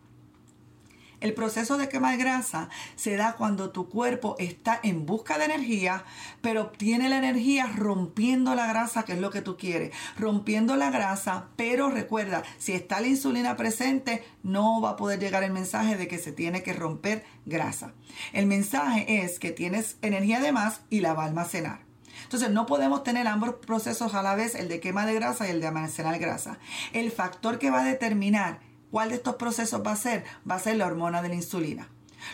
El 1.21 1.35
proceso 1.35 1.77
de 1.77 1.87
quemar 1.87 2.17
grasa 2.17 2.69
se 2.95 3.15
da 3.15 3.33
cuando 3.33 3.69
tu 3.69 3.87
cuerpo 3.89 4.35
está 4.39 4.79
en 4.81 5.05
busca 5.05 5.37
de 5.37 5.45
energía, 5.45 6.03
pero 6.41 6.63
obtiene 6.63 7.09
la 7.09 7.19
energía 7.19 7.67
rompiendo 7.67 8.55
la 8.55 8.65
grasa, 8.65 9.03
que 9.03 9.13
es 9.13 9.19
lo 9.19 9.29
que 9.29 9.43
tú 9.43 9.55
quieres. 9.55 9.93
Rompiendo 10.17 10.75
la 10.75 10.89
grasa, 10.89 11.45
pero 11.55 11.89
recuerda, 11.89 12.41
si 12.57 12.73
está 12.73 12.99
la 12.99 13.07
insulina 13.07 13.55
presente, 13.55 14.23
no 14.41 14.81
va 14.81 14.91
a 14.91 14.95
poder 14.95 15.19
llegar 15.19 15.43
el 15.43 15.51
mensaje 15.51 15.95
de 15.95 16.07
que 16.07 16.17
se 16.17 16.31
tiene 16.31 16.63
que 16.63 16.73
romper 16.73 17.23
grasa. 17.45 17.93
El 18.33 18.47
mensaje 18.47 19.23
es 19.23 19.37
que 19.37 19.51
tienes 19.51 19.97
energía 20.01 20.39
de 20.39 20.51
más 20.51 20.81
y 20.89 21.01
la 21.01 21.13
va 21.13 21.23
a 21.23 21.27
almacenar. 21.27 21.81
Entonces 22.23 22.49
no 22.49 22.65
podemos 22.65 23.03
tener 23.03 23.27
ambos 23.27 23.55
procesos 23.65 24.15
a 24.15 24.23
la 24.23 24.35
vez, 24.35 24.55
el 24.55 24.69
de 24.69 24.79
quema 24.79 25.05
de 25.05 25.13
grasa 25.13 25.47
y 25.47 25.51
el 25.51 25.61
de 25.61 25.67
almacenar 25.67 26.17
grasa. 26.17 26.57
El 26.93 27.11
factor 27.11 27.59
que 27.59 27.69
va 27.69 27.81
a 27.81 27.85
determinar 27.85 28.59
¿Cuál 28.91 29.09
de 29.09 29.15
estos 29.15 29.35
procesos 29.35 29.81
va 29.85 29.93
a 29.93 29.95
ser? 29.95 30.25
Va 30.49 30.55
a 30.55 30.59
ser 30.59 30.75
la 30.75 30.85
hormona 30.85 31.21
de 31.21 31.29
la 31.29 31.35
insulina. 31.35 31.87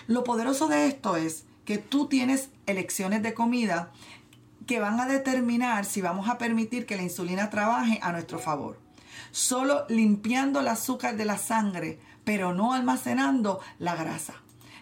Lo 0.08 0.24
poderoso 0.24 0.67
de 0.67 0.88
esto 0.88 1.15
es 1.15 1.46
que 1.65 1.78
tú 1.78 2.08
tienes 2.08 2.50
elecciones 2.65 3.22
de 3.24 3.34
comida 3.34 3.91
que 4.65 4.80
van 4.80 5.00
a 5.00 5.08
determinar 5.08 5.86
si 5.86 6.02
vamos 6.02 6.28
a 6.30 6.38
permitir 6.38 6.86
que 6.86 6.98
la 6.98 7.04
insulina 7.04 7.50
trabaje 7.50 8.00
a 8.02 8.12
nuestro 8.12 8.39
favor. 8.39 8.80
Solo 9.32 9.86
limpiando 9.88 10.60
el 10.60 10.67
azúcar 10.67 11.15
de 11.15 11.26
la 11.26 11.38
sangre, 11.38 12.00
pero 12.24 12.54
no 12.54 12.74
almacenando 12.74 13.60
la 13.80 13.96
grasa. 13.96 14.34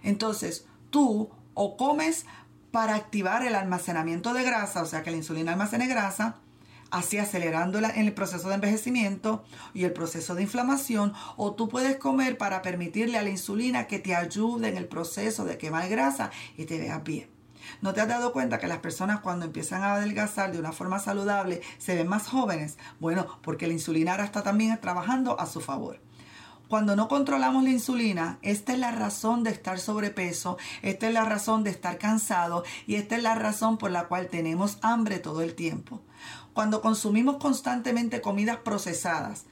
Entonces, 0.01 0.65
tú 0.89 1.29
o 1.53 1.77
comes 1.77 2.25
para 2.71 2.95
activar 2.95 3.45
el 3.45 3.55
almacenamiento 3.55 4.33
de 4.33 4.43
grasa, 4.43 4.81
o 4.81 4.85
sea 4.85 5.03
que 5.03 5.11
la 5.11 5.17
insulina 5.17 5.53
almacene 5.53 5.87
grasa, 5.87 6.37
así 6.91 7.17
acelerándola 7.17 7.89
en 7.89 8.05
el 8.07 8.13
proceso 8.13 8.49
de 8.49 8.55
envejecimiento 8.55 9.43
y 9.73 9.83
el 9.83 9.93
proceso 9.93 10.35
de 10.35 10.43
inflamación, 10.43 11.13
o 11.37 11.53
tú 11.53 11.69
puedes 11.69 11.97
comer 11.97 12.37
para 12.37 12.61
permitirle 12.61 13.17
a 13.17 13.23
la 13.23 13.29
insulina 13.29 13.87
que 13.87 13.99
te 13.99 14.15
ayude 14.15 14.69
en 14.69 14.77
el 14.77 14.87
proceso 14.87 15.45
de 15.45 15.57
quemar 15.57 15.89
grasa 15.89 16.31
y 16.57 16.65
te 16.65 16.77
veas 16.77 17.03
bien. 17.03 17.35
¿No 17.81 17.93
te 17.93 18.01
has 18.01 18.07
dado 18.07 18.31
cuenta 18.31 18.59
que 18.59 18.67
las 18.67 18.79
personas 18.79 19.21
cuando 19.21 19.45
empiezan 19.45 19.83
a 19.83 19.95
adelgazar 19.95 20.51
de 20.51 20.59
una 20.59 20.71
forma 20.71 20.99
saludable 20.99 21.61
se 21.77 21.95
ven 21.95 22.07
más 22.07 22.27
jóvenes? 22.27 22.77
Bueno, 22.99 23.39
porque 23.41 23.67
la 23.67 23.73
insulina 23.73 24.11
ahora 24.11 24.25
está 24.25 24.43
también 24.43 24.79
trabajando 24.79 25.39
a 25.39 25.47
su 25.47 25.61
favor. 25.61 25.99
Cuando 26.67 26.95
no 26.95 27.07
controlamos 27.07 27.63
la 27.63 27.69
insulina, 27.69 28.39
esta 28.41 28.73
es 28.73 28.79
la 28.79 28.91
razón 28.91 29.43
de 29.43 29.51
estar 29.51 29.79
sobrepeso, 29.79 30.57
esta 30.81 31.07
es 31.07 31.13
la 31.13 31.23
razón 31.23 31.63
de 31.63 31.69
estar 31.69 31.99
cansado 31.99 32.63
y 32.87 32.95
esta 32.95 33.15
es 33.17 33.23
la 33.23 33.35
razón 33.35 33.77
por 33.77 33.91
la 33.91 34.07
cual 34.07 34.29
tenemos 34.29 34.79
hambre 34.81 35.19
todo 35.19 35.43
el 35.43 35.53
tiempo. 35.53 36.01
Cuando 36.55 36.79
consumimos 36.79 37.35
constantemente 37.35 38.21
comidas 38.21 38.55
procesadas, 38.55 39.43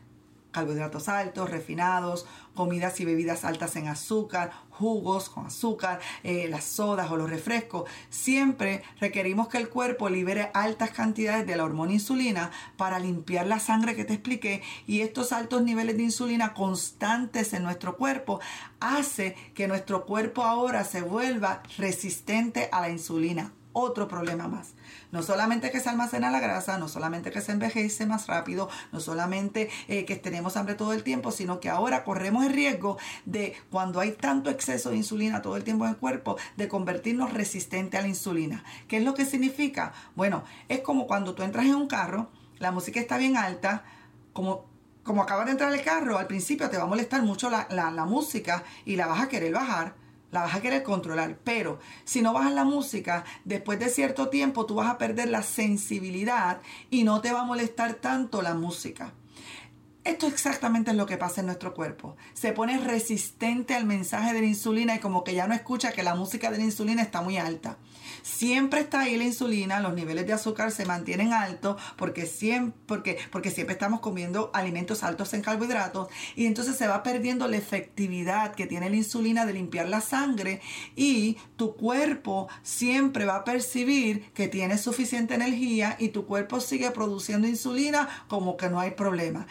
carbohidratos 0.52 1.10
altos, 1.10 1.50
refinados, 1.50 2.26
comidas 2.56 2.98
y 3.02 3.04
bebidas 3.04 3.44
altas 3.44 3.76
en 3.76 3.90
azúcar, 3.90 4.52
jugos 4.70 5.28
con 5.28 5.48
azúcar, 5.48 6.00
eh, 6.24 6.48
las 6.50 6.64
sodas 6.64 7.12
o 7.12 7.18
los 7.18 7.30
refrescos. 7.30 7.90
Siempre 8.10 8.84
requerimos 9.02 9.50
que 9.50 9.58
el 9.58 9.68
cuerpo 9.68 10.08
libere 10.08 10.50
altas 10.54 10.92
cantidades 10.92 11.46
de 11.46 11.58
la 11.58 11.66
hormona 11.66 11.92
insulina 11.92 12.52
para 12.78 13.00
limpiar 13.00 13.48
la 13.48 13.60
sangre 13.60 13.98
que 13.98 14.06
te 14.06 14.14
expliqué 14.14 14.64
y 14.88 15.02
estos 15.02 15.34
altos 15.34 15.62
niveles 15.62 15.98
de 15.98 16.04
insulina 16.04 16.54
constantes 16.54 17.52
en 17.52 17.64
nuestro 17.64 17.98
cuerpo 17.98 18.40
hace 18.80 19.36
que 19.54 19.68
nuestro 19.68 20.06
cuerpo 20.06 20.44
ahora 20.44 20.86
se 20.86 21.02
vuelva 21.02 21.64
resistente 21.78 22.70
a 22.72 22.80
la 22.80 22.92
insulina 22.92 23.52
otro 23.74 24.08
problema 24.08 24.48
más. 24.48 24.74
No 25.12 25.22
solamente 25.24 25.72
que 25.72 25.80
se 25.80 25.90
almacena 25.90 26.32
la 26.32 26.40
grasa, 26.40 26.78
no 26.78 26.88
solamente 26.88 27.32
que 27.32 27.42
se 27.42 27.52
envejece 27.52 28.06
más 28.06 28.28
rápido, 28.28 28.70
no 28.92 29.00
solamente 29.00 29.70
eh, 29.88 30.06
que 30.06 30.16
tenemos 30.16 30.56
hambre 30.56 30.76
todo 30.76 30.94
el 30.94 31.04
tiempo, 31.04 31.32
sino 31.32 31.60
que 31.60 31.70
ahora 31.70 32.04
corremos 32.04 32.46
el 32.46 32.54
riesgo 32.54 32.98
de 33.26 33.56
cuando 33.70 34.00
hay 34.00 34.12
tanto 34.12 34.50
exceso 34.50 34.92
de 34.92 34.98
insulina 34.98 35.42
todo 35.42 35.58
el 35.58 35.64
tiempo 35.64 35.86
en 35.86 35.92
el 35.92 35.98
cuerpo, 35.98 36.38
de 36.56 36.68
convertirnos 36.68 37.34
resistente 37.34 37.98
a 37.98 38.02
la 38.02 38.08
insulina. 38.08 38.64
¿Qué 38.88 38.98
es 38.98 39.04
lo 39.04 39.14
que 39.14 39.26
significa? 39.26 39.94
Bueno, 40.16 40.44
es 40.70 40.80
como 40.80 41.08
cuando 41.08 41.34
tú 41.34 41.44
entras 41.44 41.66
en 41.66 41.76
un 41.76 41.88
carro, 41.88 42.30
la 42.60 42.72
música 42.72 43.00
está 43.00 43.18
bien 43.18 43.36
alta, 43.36 43.84
como 44.32 44.72
como 45.04 45.22
acabas 45.22 45.48
de 45.48 45.52
entrar 45.52 45.74
al 45.74 45.82
carro, 45.82 46.18
al 46.18 46.28
principio 46.28 46.70
te 46.70 46.78
va 46.78 46.84
a 46.84 46.88
molestar 46.88 47.22
mucho 47.24 47.50
la, 47.50 47.68
la 47.70 48.06
música 48.06 48.64
y 48.86 48.96
la 48.96 49.06
vas 49.06 49.22
a 49.22 49.28
querer 49.28 49.52
bajar 49.52 49.96
la 50.34 50.42
vas 50.42 50.56
a 50.56 50.62
querer 50.62 50.84
controlar. 50.84 51.38
Pero 51.44 51.80
si 52.04 52.22
no 52.22 52.34
bajas 52.34 52.54
la 52.54 52.66
música, 52.66 53.24
después 53.46 53.80
de 53.80 53.90
cierto 53.90 54.28
tiempo 54.28 54.66
tú 54.66 54.76
vas 54.76 54.90
a 54.90 54.98
perder 54.98 55.30
la 55.30 55.44
sensibilidad 55.44 56.60
y 56.90 57.04
no 57.04 57.22
te 57.22 57.32
va 57.32 57.42
a 57.42 57.46
molestar 57.46 57.94
tanto 57.94 58.42
la 58.42 58.56
música. 58.56 59.14
Esto 60.04 60.28
exactamente 60.28 60.92
es 60.92 60.98
lo 60.98 61.06
que 61.06 61.18
pasa 61.18 61.40
en 61.40 61.48
nuestro 61.48 61.74
cuerpo. 61.74 62.18
Se 62.34 62.52
pone 62.52 62.78
resistente 62.78 63.74
al 63.74 63.86
mensaje 63.86 64.34
de 64.34 64.42
la 64.42 64.48
insulina 64.48 64.96
y 64.96 65.00
como 65.00 65.24
que 65.24 65.34
ya 65.34 65.48
no 65.48 65.54
escucha 65.54 65.94
que 65.94 66.04
la 66.04 66.14
música 66.14 66.52
de 66.52 66.58
la 66.58 66.66
insulina 66.66 67.02
está 67.02 67.22
muy 67.22 67.38
alta. 67.38 67.78
Siempre 68.22 68.82
está 68.82 69.02
ahí 69.02 69.16
la 69.16 69.24
insulina, 69.24 69.80
los 69.80 69.94
niveles 69.94 70.28
de 70.28 70.34
azúcar 70.34 70.72
se 70.72 70.86
mantienen 70.86 71.32
altos 71.32 71.82
porque 71.96 72.26
siempre, 72.26 72.78
porque, 72.86 73.18
porque 73.32 73.50
siempre 73.50 73.74
estamos 73.74 74.02
comiendo 74.02 74.52
alimentos 74.54 75.04
altos 75.04 75.34
en 75.34 75.42
carbohidratos 75.42 76.10
y 76.36 76.48
entonces 76.48 76.76
se 76.76 76.88
va 76.88 77.02
perdiendo 77.02 77.48
la 77.48 77.58
efectividad 77.58 78.56
que 78.56 78.68
tiene 78.68 78.90
la 78.90 78.98
insulina 78.98 79.46
de 79.46 79.54
limpiar 79.54 79.88
la 79.88 80.02
sangre 80.02 80.62
y 80.98 81.38
tu 81.56 81.76
cuerpo 81.76 82.50
siempre 82.62 83.26
va 83.26 83.38
a 83.38 83.44
percibir 83.46 84.32
que 84.34 84.50
tiene 84.50 84.78
suficiente 84.78 85.36
energía 85.36 85.96
y 85.98 86.10
tu 86.10 86.26
cuerpo 86.26 86.60
sigue 86.60 86.92
produciendo 86.92 87.48
insulina 87.48 88.10
como 88.28 88.58
que 88.58 88.70
no 88.70 88.82
hay 88.82 88.92
problema 88.92 89.48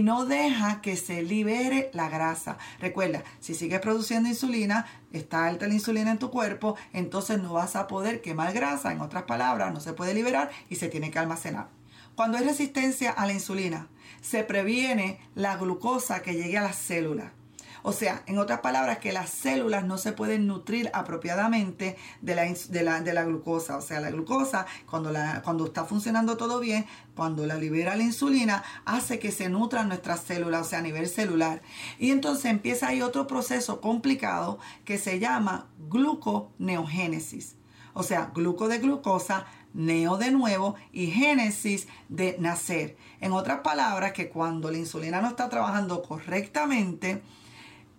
no 0.00 0.24
deja 0.24 0.80
que 0.80 0.96
se 0.96 1.22
libere 1.22 1.90
la 1.92 2.08
grasa. 2.08 2.56
Recuerda, 2.80 3.22
si 3.40 3.54
sigues 3.54 3.80
produciendo 3.80 4.28
insulina, 4.28 4.86
está 5.12 5.46
alta 5.46 5.66
la 5.66 5.74
insulina 5.74 6.10
en 6.10 6.18
tu 6.18 6.30
cuerpo, 6.30 6.76
entonces 6.92 7.42
no 7.42 7.52
vas 7.52 7.76
a 7.76 7.86
poder 7.86 8.22
quemar 8.22 8.52
grasa, 8.52 8.92
en 8.92 9.00
otras 9.00 9.24
palabras, 9.24 9.72
no 9.72 9.80
se 9.80 9.92
puede 9.92 10.14
liberar 10.14 10.50
y 10.70 10.76
se 10.76 10.88
tiene 10.88 11.10
que 11.10 11.18
almacenar. 11.18 11.68
Cuando 12.14 12.38
hay 12.38 12.44
resistencia 12.44 13.10
a 13.10 13.26
la 13.26 13.32
insulina, 13.32 13.88
se 14.20 14.44
previene 14.44 15.18
la 15.34 15.56
glucosa 15.56 16.22
que 16.22 16.34
llegue 16.34 16.58
a 16.58 16.62
las 16.62 16.76
células. 16.76 17.32
O 17.82 17.92
sea, 17.92 18.22
en 18.26 18.38
otras 18.38 18.60
palabras, 18.60 18.98
que 18.98 19.12
las 19.12 19.30
células 19.30 19.84
no 19.84 19.98
se 19.98 20.12
pueden 20.12 20.46
nutrir 20.46 20.90
apropiadamente 20.94 21.96
de 22.20 22.34
la, 22.34 23.00
de 23.00 23.12
la, 23.12 23.24
glucosa. 23.24 23.76
O 23.76 23.80
sea, 23.80 24.00
la 24.00 24.10
glucosa, 24.10 24.66
cuando, 24.88 25.10
la, 25.10 25.42
cuando 25.42 25.66
está 25.66 25.84
funcionando 25.84 26.36
todo 26.36 26.60
bien, 26.60 26.86
cuando 27.16 27.46
la 27.46 27.56
libera 27.56 27.96
la 27.96 28.04
insulina, 28.04 28.62
hace 28.84 29.18
que 29.18 29.32
se 29.32 29.48
nutran 29.48 29.88
nuestras 29.88 30.20
células, 30.20 30.66
o 30.66 30.70
sea, 30.70 30.78
a 30.78 30.82
nivel 30.82 31.08
celular. 31.08 31.62
Y 31.98 32.10
entonces 32.10 32.46
empieza 32.46 32.88
ahí 32.88 33.02
otro 33.02 33.26
proceso 33.26 33.80
complicado 33.80 34.58
que 34.84 34.98
se 34.98 35.18
llama 35.18 35.66
gluconeogénesis. 35.88 37.56
O 37.94 38.02
sea, 38.02 38.30
gluco 38.34 38.68
de 38.68 38.78
glucosa, 38.78 39.46
neo 39.74 40.16
de 40.16 40.30
nuevo 40.30 40.76
y 40.92 41.08
génesis 41.08 41.88
de 42.08 42.36
nacer. 42.38 42.96
En 43.20 43.32
otras 43.32 43.60
palabras, 43.60 44.12
que 44.12 44.28
cuando 44.28 44.70
la 44.70 44.78
insulina 44.78 45.20
no 45.20 45.28
está 45.28 45.48
trabajando 45.48 46.02
correctamente, 46.02 47.22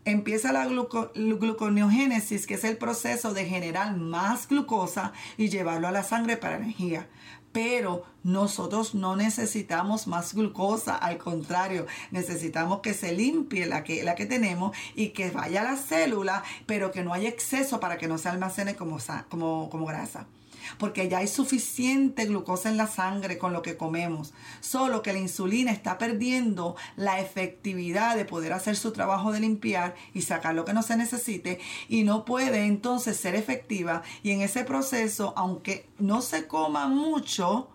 empieza 0.05 0.51
la 0.51 0.65
gluconeogénesis, 0.65 2.47
que 2.47 2.55
es 2.55 2.63
el 2.63 2.77
proceso 2.77 3.33
de 3.33 3.45
generar 3.45 3.95
más 3.97 4.47
glucosa 4.47 5.13
y 5.37 5.49
llevarlo 5.49 5.87
a 5.87 5.91
la 5.91 6.03
sangre 6.03 6.37
para 6.37 6.57
energía. 6.57 7.07
Pero 7.51 8.03
nosotros 8.23 8.95
no 8.95 9.15
necesitamos 9.15 10.07
más 10.07 10.33
glucosa, 10.33 10.95
al 10.95 11.19
contrario, 11.19 11.85
necesitamos 12.09 12.79
que 12.79 12.95
se 12.95 13.13
limpie 13.13 13.67
la 13.67 13.83
que, 13.83 14.03
la 14.03 14.15
que 14.15 14.25
tenemos 14.25 14.75
y 14.95 15.09
que 15.09 15.29
vaya 15.29 15.61
a 15.61 15.63
la 15.63 15.77
célula, 15.77 16.43
pero 16.65 16.91
que 16.91 17.03
no 17.03 17.13
haya 17.13 17.29
exceso 17.29 17.79
para 17.79 17.97
que 17.97 18.07
no 18.07 18.17
se 18.17 18.29
almacene 18.29 18.75
como, 18.75 18.97
como, 19.29 19.69
como 19.69 19.85
grasa. 19.85 20.25
Porque 20.77 21.09
ya 21.09 21.19
hay 21.19 21.27
suficiente 21.27 22.25
glucosa 22.25 22.69
en 22.69 22.77
la 22.77 22.87
sangre 22.87 23.37
con 23.37 23.53
lo 23.53 23.61
que 23.61 23.77
comemos. 23.77 24.33
Solo 24.59 25.01
que 25.01 25.13
la 25.13 25.19
insulina 25.19 25.71
está 25.71 25.97
perdiendo 25.97 26.75
la 26.95 27.19
efectividad 27.19 28.15
de 28.15 28.25
poder 28.25 28.53
hacer 28.53 28.75
su 28.75 28.91
trabajo 28.91 29.31
de 29.31 29.39
limpiar 29.39 29.95
y 30.13 30.21
sacar 30.21 30.55
lo 30.55 30.65
que 30.65 30.73
no 30.73 30.83
se 30.83 30.97
necesite 30.97 31.59
y 31.87 32.03
no 32.03 32.25
puede 32.25 32.65
entonces 32.65 33.17
ser 33.17 33.35
efectiva 33.35 34.03
y 34.21 34.31
en 34.31 34.41
ese 34.41 34.63
proceso, 34.63 35.33
aunque 35.35 35.89
no 35.99 36.21
se 36.21 36.47
coma 36.47 36.87
mucho, 36.87 37.69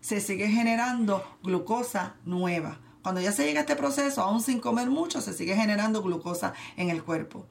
se 0.00 0.20
sigue 0.20 0.48
generando 0.48 1.24
glucosa 1.42 2.16
nueva. 2.24 2.78
Cuando 3.02 3.20
ya 3.20 3.32
se 3.32 3.44
llega 3.44 3.60
a 3.60 3.62
este 3.62 3.76
proceso, 3.76 4.22
aún 4.22 4.40
sin 4.40 4.60
comer 4.60 4.88
mucho, 4.88 5.20
se 5.20 5.34
sigue 5.34 5.56
generando 5.56 6.02
glucosa 6.02 6.54
en 6.76 6.90
el 6.90 7.02
cuerpo. 7.02 7.46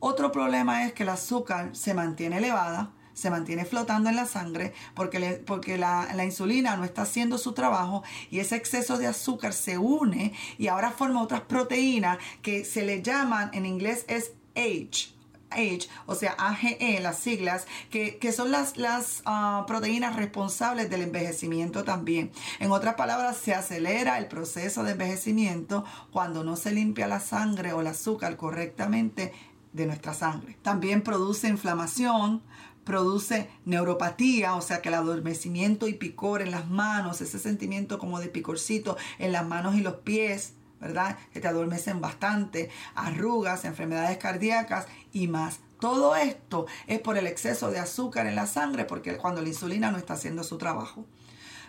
Otro 0.00 0.32
problema 0.32 0.84
es 0.84 0.92
que 0.92 1.02
el 1.04 1.10
azúcar 1.10 1.76
se 1.76 1.94
mantiene 1.94 2.38
elevada, 2.38 2.90
se 3.20 3.30
mantiene 3.30 3.64
flotando 3.64 4.08
en 4.08 4.16
la 4.16 4.26
sangre 4.26 4.72
porque, 4.94 5.42
porque 5.46 5.76
la, 5.76 6.24
insulina 6.24 6.76
no 6.76 6.84
está 6.84 7.02
haciendo 7.02 7.36
su 7.38 7.52
trabajo 7.52 8.02
y 8.30 8.40
ese 8.40 8.56
exceso 8.56 8.96
de 8.96 9.06
azúcar 9.06 9.52
se 9.52 9.76
une 9.78 10.32
y 10.58 10.68
ahora 10.68 10.90
forma 10.90 11.22
otras 11.22 11.42
proteínas 11.42 12.18
que 12.42 12.64
se 12.64 12.82
le 12.82 13.02
llaman, 13.02 13.50
en 13.52 13.66
inglés 13.66 14.04
es 14.08 14.32
H, 14.54 15.12
H, 15.50 15.88
o 16.06 16.14
sea, 16.14 16.32
AGE, 16.38 17.00
las 17.00 17.18
siglas, 17.18 17.66
que, 17.90 18.32
son 18.32 18.50
las, 18.50 18.76
las 18.76 19.22
ah, 19.26 19.64
proteínas 19.66 20.16
responsables 20.16 20.88
del 20.88 21.02
envejecimiento 21.02 21.84
también. 21.84 22.30
En 22.58 22.70
otras 22.70 22.94
palabras, 22.94 23.36
se 23.36 23.52
acelera 23.52 24.18
el 24.18 24.26
proceso 24.26 24.84
de 24.84 24.92
envejecimiento 24.92 25.84
cuando 26.12 26.44
no 26.44 26.56
se 26.56 26.72
limpia 26.72 27.06
la 27.08 27.20
sangre 27.20 27.72
o 27.72 27.80
el 27.80 27.88
azúcar 27.88 28.36
correctamente 28.36 29.32
de 29.72 29.86
nuestra 29.86 30.14
sangre. 30.14 30.56
También 30.62 31.02
produce 31.02 31.48
inflamación, 31.48 32.42
produce 32.90 33.48
neuropatía, 33.66 34.56
o 34.56 34.60
sea 34.60 34.82
que 34.82 34.88
el 34.88 34.96
adormecimiento 34.96 35.86
y 35.86 35.94
picor 35.94 36.42
en 36.42 36.50
las 36.50 36.68
manos, 36.68 37.20
ese 37.20 37.38
sentimiento 37.38 38.00
como 38.00 38.18
de 38.18 38.26
picorcito 38.26 38.96
en 39.20 39.30
las 39.30 39.46
manos 39.46 39.76
y 39.76 39.80
los 39.80 39.98
pies, 39.98 40.54
¿verdad? 40.80 41.16
Que 41.32 41.38
te 41.38 41.46
adormecen 41.46 42.00
bastante, 42.00 42.68
arrugas, 42.96 43.64
enfermedades 43.64 44.18
cardíacas 44.18 44.88
y 45.12 45.28
más. 45.28 45.60
Todo 45.78 46.16
esto 46.16 46.66
es 46.88 46.98
por 46.98 47.16
el 47.16 47.28
exceso 47.28 47.70
de 47.70 47.78
azúcar 47.78 48.26
en 48.26 48.34
la 48.34 48.48
sangre, 48.48 48.86
porque 48.86 49.16
cuando 49.18 49.40
la 49.40 49.50
insulina 49.50 49.92
no 49.92 49.98
está 49.98 50.14
haciendo 50.14 50.42
su 50.42 50.58
trabajo. 50.58 51.06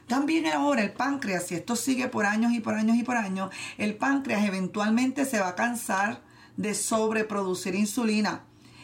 También 0.08 0.48
ahora 0.48 0.82
el 0.82 0.92
páncreas, 0.92 1.46
si 1.46 1.54
esto 1.54 1.76
sigue 1.76 2.08
por 2.08 2.26
años 2.26 2.52
y 2.52 2.62
por 2.62 2.74
años 2.74 2.98
y 2.98 3.04
por 3.04 3.18
años, 3.18 3.52
el 3.78 3.96
páncreas 3.96 4.44
eventualmente 4.44 5.26
se 5.26 5.40
va 5.40 5.50
a 5.50 5.56
cansar 5.56 6.24
de 6.58 6.74
sobreproducir 6.74 7.76
insulina 7.76 8.42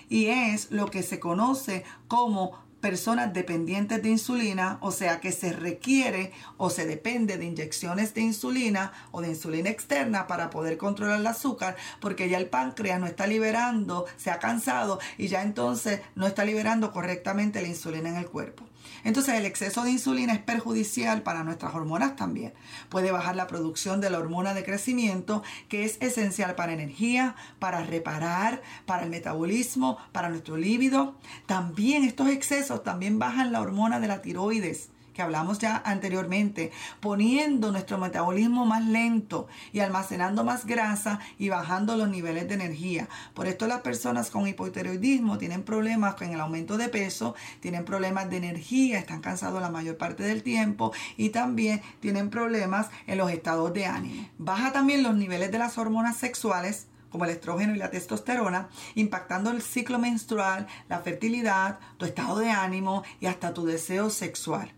y 0.09 0.27
es 0.27 0.71
lo 0.71 0.87
que 0.87 1.03
se 1.03 1.19
conoce 1.19 1.83
como 2.07 2.67
personas 2.81 3.33
dependientes 3.33 4.01
de 4.03 4.09
insulina, 4.09 4.77
o 4.81 4.91
sea 4.91 5.19
que 5.19 5.31
se 5.31 5.51
requiere 5.51 6.31
o 6.57 6.69
se 6.69 6.85
depende 6.85 7.37
de 7.37 7.45
inyecciones 7.45 8.13
de 8.13 8.21
insulina 8.21 8.93
o 9.11 9.21
de 9.21 9.29
insulina 9.29 9.69
externa 9.69 10.27
para 10.27 10.49
poder 10.49 10.77
controlar 10.77 11.19
el 11.19 11.27
azúcar, 11.27 11.75
porque 11.99 12.29
ya 12.29 12.37
el 12.37 12.47
páncreas 12.47 12.99
no 12.99 13.07
está 13.07 13.27
liberando, 13.27 14.05
se 14.17 14.31
ha 14.31 14.39
cansado 14.39 14.99
y 15.17 15.27
ya 15.27 15.41
entonces 15.41 16.01
no 16.15 16.27
está 16.27 16.45
liberando 16.45 16.91
correctamente 16.91 17.61
la 17.61 17.67
insulina 17.67 18.09
en 18.09 18.17
el 18.17 18.27
cuerpo. 18.27 18.63
Entonces 19.03 19.35
el 19.35 19.45
exceso 19.45 19.83
de 19.83 19.91
insulina 19.91 20.33
es 20.33 20.39
perjudicial 20.39 21.21
para 21.23 21.43
nuestras 21.43 21.73
hormonas 21.73 22.15
también. 22.15 22.53
Puede 22.89 23.11
bajar 23.11 23.35
la 23.35 23.47
producción 23.47 24.01
de 24.01 24.09
la 24.09 24.19
hormona 24.19 24.53
de 24.53 24.63
crecimiento 24.63 25.43
que 25.69 25.83
es 25.85 25.97
esencial 26.01 26.55
para 26.55 26.73
energía, 26.73 27.35
para 27.59 27.83
reparar, 27.83 28.61
para 28.85 29.03
el 29.03 29.09
metabolismo, 29.09 29.97
para 30.11 30.29
nuestro 30.29 30.57
líbido. 30.57 31.15
También 31.45 32.03
estos 32.03 32.29
excesos 32.29 32.83
también 32.83 33.19
bajan 33.19 33.51
la 33.51 33.61
hormona 33.61 33.99
de 33.99 34.07
la 34.07 34.21
tiroides 34.21 34.89
que 35.17 35.23
hablamos 35.23 35.57
ya 35.57 35.81
anteriormente, 35.83 36.71
poniendo 36.99 37.71
nuestro 37.71 37.97
metabolismo 37.97 38.67
más 38.67 38.85
lento 38.85 39.47
y 39.73 39.79
almacenando 39.79 40.43
más 40.43 40.67
grasa 40.67 41.19
y 41.39 41.49
bajando 41.49 41.97
los 41.97 42.07
niveles 42.07 42.47
de 42.47 42.53
energía. 42.53 43.09
Por 43.33 43.47
esto 43.47 43.65
las 43.65 43.81
personas 43.81 44.29
con 44.29 44.47
hipotiroidismo 44.47 45.39
tienen 45.39 45.63
problemas 45.63 46.13
con 46.13 46.29
el 46.29 46.39
aumento 46.39 46.77
de 46.77 46.89
peso, 46.89 47.33
tienen 47.61 47.83
problemas 47.83 48.29
de 48.29 48.37
energía, 48.37 48.99
están 48.99 49.21
cansados 49.21 49.59
la 49.59 49.71
mayor 49.71 49.97
parte 49.97 50.21
del 50.21 50.43
tiempo 50.43 50.93
y 51.17 51.29
también 51.29 51.81
tienen 51.99 52.29
problemas 52.29 52.89
en 53.07 53.17
los 53.17 53.31
estados 53.31 53.73
de 53.73 53.87
ánimo. 53.87 54.29
Baja 54.37 54.71
también 54.71 55.01
los 55.01 55.15
niveles 55.15 55.51
de 55.51 55.57
las 55.57 55.79
hormonas 55.79 56.17
sexuales 56.17 56.85
como 57.09 57.25
el 57.25 57.31
estrógeno 57.31 57.73
y 57.73 57.79
la 57.79 57.89
testosterona, 57.89 58.69
impactando 58.93 59.49
el 59.49 59.63
ciclo 59.63 59.97
menstrual, 59.97 60.67
la 60.89 60.99
fertilidad, 60.99 61.79
tu 61.97 62.05
estado 62.05 62.37
de 62.37 62.51
ánimo 62.51 63.03
y 63.19 63.25
hasta 63.25 63.53
tu 63.53 63.65
deseo 63.65 64.11
sexual. 64.11 64.76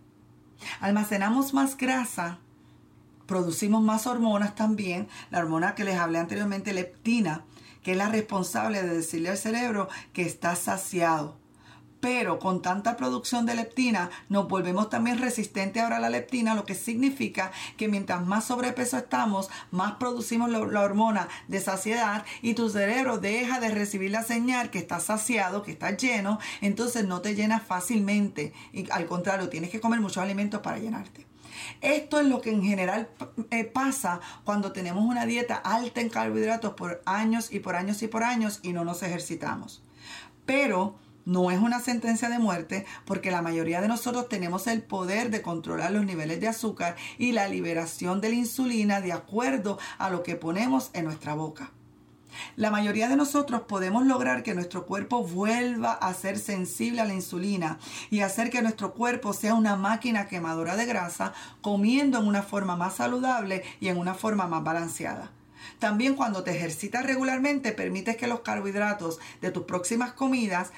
Almacenamos 0.79 1.53
más 1.53 1.77
grasa, 1.77 2.39
producimos 3.25 3.81
más 3.81 4.07
hormonas 4.07 4.55
también, 4.55 5.07
la 5.31 5.39
hormona 5.39 5.75
que 5.75 5.83
les 5.83 5.97
hablé 5.97 6.19
anteriormente, 6.19 6.73
leptina, 6.73 7.43
que 7.83 7.91
es 7.91 7.97
la 7.97 8.09
responsable 8.09 8.83
de 8.83 8.95
decirle 8.97 9.29
al 9.29 9.37
cerebro 9.37 9.87
que 10.13 10.23
está 10.23 10.55
saciado. 10.55 11.38
Pero 11.99 12.39
con 12.39 12.61
tanta 12.61 12.95
producción 12.95 13.45
de 13.45 13.55
leptina 13.55 14.09
nos 14.29 14.47
volvemos 14.47 14.89
también 14.89 15.19
resistentes 15.19 15.83
ahora 15.83 15.97
a 15.97 15.99
la 15.99 16.09
leptina, 16.09 16.55
lo 16.55 16.65
que 16.65 16.75
significa 16.75 17.51
que 17.77 17.87
mientras 17.87 18.25
más 18.25 18.45
sobrepeso 18.45 18.97
estamos, 18.97 19.49
más 19.71 19.93
producimos 19.93 20.49
la, 20.49 20.59
hormona 20.59 21.27
de 21.47 21.59
saciedad 21.59 22.25
y 22.41 22.53
tu 22.53 22.69
cerebro 22.69 23.17
deja 23.17 23.59
de 23.59 23.69
recibir 23.69 24.11
la 24.11 24.23
señal 24.23 24.69
que 24.69 24.79
está 24.79 24.99
saciado, 24.99 25.63
que 25.63 25.71
está 25.71 25.91
lleno, 25.95 26.39
entonces 26.61 27.05
no 27.05 27.21
te 27.21 27.35
llenas 27.35 27.63
fácilmente. 27.63 28.53
Y 28.71 28.89
al 28.91 29.05
contrario, 29.05 29.49
tienes 29.49 29.69
que 29.69 29.81
comer 29.81 29.99
muchos 29.99 30.23
alimentos 30.23 30.61
para 30.61 30.77
llenarte. 30.77 31.27
Esto 31.81 32.19
es 32.19 32.27
lo 32.27 32.41
que 32.41 32.51
en 32.51 32.63
general 32.63 33.09
eh, 33.51 33.65
pasa 33.65 34.21
cuando 34.43 34.71
tenemos 34.71 35.03
una 35.03 35.25
dieta 35.25 35.55
alta 35.55 36.01
en 36.01 36.09
carbohidratos 36.09 36.73
por 36.73 37.01
años 37.05 37.51
y 37.51 37.59
por 37.59 37.75
años 37.75 38.01
y 38.01 38.07
por 38.07 38.23
años 38.23 38.59
y 38.63 38.73
no 38.73 38.85
nos 38.85 39.03
ejercitamos. 39.03 39.83
Pero 40.45 40.95
no 41.29 41.51
es 41.51 41.59
una 41.59 41.79
sentencia 41.79 42.27
de 42.27 42.39
muerte 42.39 42.87
porque 43.05 43.29
la 43.29 43.43
mayoría 43.43 43.81
de 43.81 43.87
nosotros 43.87 44.27
tenemos 44.29 44.65
el 44.65 44.81
poder 44.81 45.29
de 45.29 45.43
controlar 45.43 45.91
los 45.91 46.03
niveles 46.03 46.39
de 46.39 46.47
azúcar 46.47 46.95
y 47.19 47.33
la 47.33 47.47
liberación 47.47 48.19
de 48.19 48.29
la 48.29 48.35
insulina 48.35 48.99
de 48.99 49.13
acuerdo 49.13 49.77
a 49.99 50.09
lo 50.09 50.23
que 50.23 50.35
ponemos 50.35 50.89
en 50.93 51.05
nuestra 51.05 51.35
boca. 51.35 51.71
La 52.55 52.71
mayoría 52.71 53.07
de 53.09 53.15
nosotros 53.15 53.61
podemos 53.67 54.07
lograr 54.07 54.41
que 54.41 54.55
nuestro 54.55 54.87
cuerpo 54.87 55.23
vuelva 55.23 55.93
a 55.93 56.13
ser 56.15 56.39
sensible 56.39 57.01
a 57.01 57.05
la 57.05 57.13
insulina 57.13 57.77
y 58.09 58.21
hacer 58.21 58.49
que 58.49 58.63
nuestro 58.63 58.93
cuerpo 58.93 59.33
sea 59.33 59.53
una 59.53 59.75
máquina 59.75 60.27
quemadora 60.27 60.75
de 60.75 60.85
grasa 60.87 61.33
comiendo 61.61 62.17
en 62.17 62.27
una 62.27 62.41
forma 62.41 62.75
más 62.75 62.95
saludable 62.95 63.63
y 63.79 63.89
en 63.89 63.97
una 63.97 64.15
forma 64.15 64.47
más 64.47 64.63
balanceada. 64.63 65.31
También 65.79 66.15
cuando 66.15 66.43
te 66.43 66.51
ejercitas 66.51 67.05
regularmente, 67.05 67.71
permites 67.71 68.17
que 68.17 68.27
los 68.27 68.41
carbohidratos 68.41 69.19
de 69.41 69.49
tus 69.49 69.63
próximas 69.63 70.11
comidas 70.11 70.71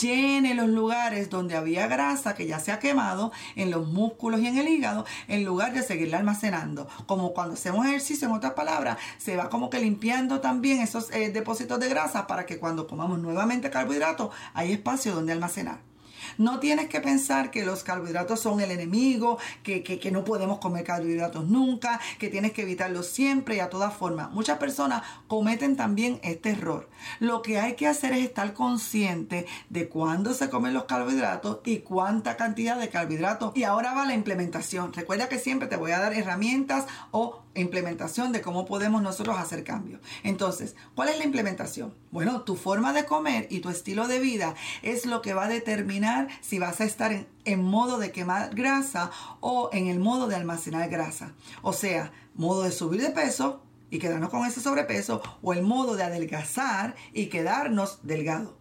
llenen 0.00 0.56
los 0.56 0.68
lugares 0.68 1.30
donde 1.30 1.56
había 1.56 1.86
grasa 1.86 2.34
que 2.34 2.46
ya 2.46 2.58
se 2.58 2.72
ha 2.72 2.80
quemado 2.80 3.32
en 3.54 3.70
los 3.70 3.86
músculos 3.86 4.40
y 4.40 4.48
en 4.48 4.58
el 4.58 4.68
hígado, 4.68 5.06
en 5.28 5.44
lugar 5.44 5.72
de 5.72 5.82
seguirla 5.82 6.18
almacenando. 6.18 6.88
Como 7.06 7.32
cuando 7.34 7.54
hacemos 7.54 7.86
ejercicio, 7.86 8.26
en 8.26 8.34
otras 8.34 8.54
palabras, 8.54 8.98
se 9.18 9.36
va 9.36 9.48
como 9.48 9.70
que 9.70 9.78
limpiando 9.78 10.40
también 10.40 10.80
esos 10.80 11.10
eh, 11.12 11.30
depósitos 11.30 11.78
de 11.78 11.88
grasa 11.88 12.26
para 12.26 12.44
que 12.44 12.58
cuando 12.58 12.88
comamos 12.88 13.20
nuevamente 13.20 13.70
carbohidratos, 13.70 14.34
hay 14.54 14.72
espacio 14.72 15.14
donde 15.14 15.32
almacenar. 15.32 15.87
No 16.36 16.60
tienes 16.60 16.88
que 16.88 17.00
pensar 17.00 17.50
que 17.50 17.64
los 17.64 17.82
carbohidratos 17.82 18.40
son 18.40 18.60
el 18.60 18.70
enemigo, 18.70 19.38
que, 19.62 19.82
que, 19.82 20.10
no 20.10 20.24
podemos 20.24 20.58
comer 20.58 20.84
carbohidratos 20.84 21.46
nunca, 21.46 22.00
que 22.18 22.28
tienes 22.28 22.52
que 22.52 22.62
evitarlos 22.62 23.06
siempre 23.06 23.56
y 23.56 23.60
a 23.60 23.70
todas 23.70 23.94
formas. 23.94 24.30
Muchas 24.30 24.58
personas 24.58 25.02
cometen 25.26 25.76
también 25.76 26.20
este 26.22 26.50
error. 26.50 26.88
Lo 27.20 27.42
que 27.42 27.58
hay 27.58 27.74
que 27.74 27.86
hacer 27.86 28.12
es 28.12 28.24
estar 28.24 28.52
consciente 28.54 29.46
de 29.70 29.88
cuándo 29.88 30.34
se 30.34 30.50
comen 30.50 30.74
los 30.74 30.84
carbohidratos 30.84 31.60
y 31.64 31.78
cuánta 31.78 32.36
cantidad 32.36 32.78
de 32.78 32.88
carbohidratos. 32.88 33.56
Y 33.56 33.64
ahora 33.64 33.94
va 33.94 34.06
la 34.06 34.14
implementación. 34.14 34.92
Recuerda 34.92 35.28
que 35.28 35.38
siempre 35.38 35.68
te 35.68 35.76
voy 35.76 35.92
a 35.92 35.98
dar 35.98 36.14
herramientas 36.14 36.86
o 37.10 37.42
implementación 37.54 38.32
de 38.32 38.40
cómo 38.40 38.64
podemos 38.66 39.02
nosotros 39.02 39.36
hacer 39.38 39.64
cambios. 39.64 40.00
Entonces, 40.22 40.76
¿cuál 40.94 41.08
es 41.08 41.18
la 41.18 41.24
implementación? 41.24 41.94
Bueno, 42.10 42.42
tu 42.42 42.56
forma 42.56 42.92
de 42.92 43.04
comer 43.04 43.46
y 43.50 43.60
tu 43.60 43.68
estilo 43.68 44.08
de 44.08 44.18
vida 44.18 44.54
es 44.82 45.06
lo 45.06 45.22
que 45.22 45.34
va 45.34 45.44
a 45.44 45.48
determinar 45.48 46.17
si 46.40 46.58
vas 46.58 46.80
a 46.80 46.84
estar 46.84 47.12
en, 47.12 47.28
en 47.44 47.62
modo 47.62 47.98
de 47.98 48.10
quemar 48.10 48.54
grasa 48.54 49.10
o 49.40 49.70
en 49.72 49.86
el 49.86 50.00
modo 50.00 50.26
de 50.26 50.34
almacenar 50.34 50.88
grasa. 50.88 51.34
O 51.62 51.72
sea, 51.72 52.10
modo 52.34 52.62
de 52.62 52.72
subir 52.72 53.00
de 53.00 53.10
peso 53.10 53.62
y 53.90 53.98
quedarnos 54.00 54.30
con 54.30 54.44
ese 54.44 54.60
sobrepeso 54.60 55.22
o 55.42 55.52
el 55.52 55.62
modo 55.62 55.94
de 55.96 56.04
adelgazar 56.04 56.96
y 57.12 57.26
quedarnos 57.26 58.00
delgado. 58.02 58.58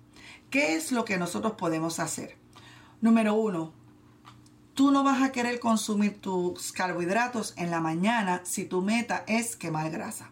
¿Qué 0.50 0.76
es 0.76 0.91
lo 0.91 1.06
que 1.06 1.17
nosotros 1.17 1.54
podemos 1.54 2.00
hacer? 2.00 2.38
Número 3.02 3.34
uno, 3.34 3.74
Tú 4.78 4.91
no 4.91 5.04
vas 5.04 5.24
a 5.24 5.32
querer 5.32 5.60
consumir 5.60 6.22
tus 6.22 6.72
carbohidratos 6.72 7.56
en 7.58 7.72
la 7.72 7.82
mañana 7.82 8.41
si 8.43 8.63
tu 8.63 8.84
meta 8.84 9.24
es 9.26 9.56
quemar 9.56 9.89
grasa. 9.89 10.30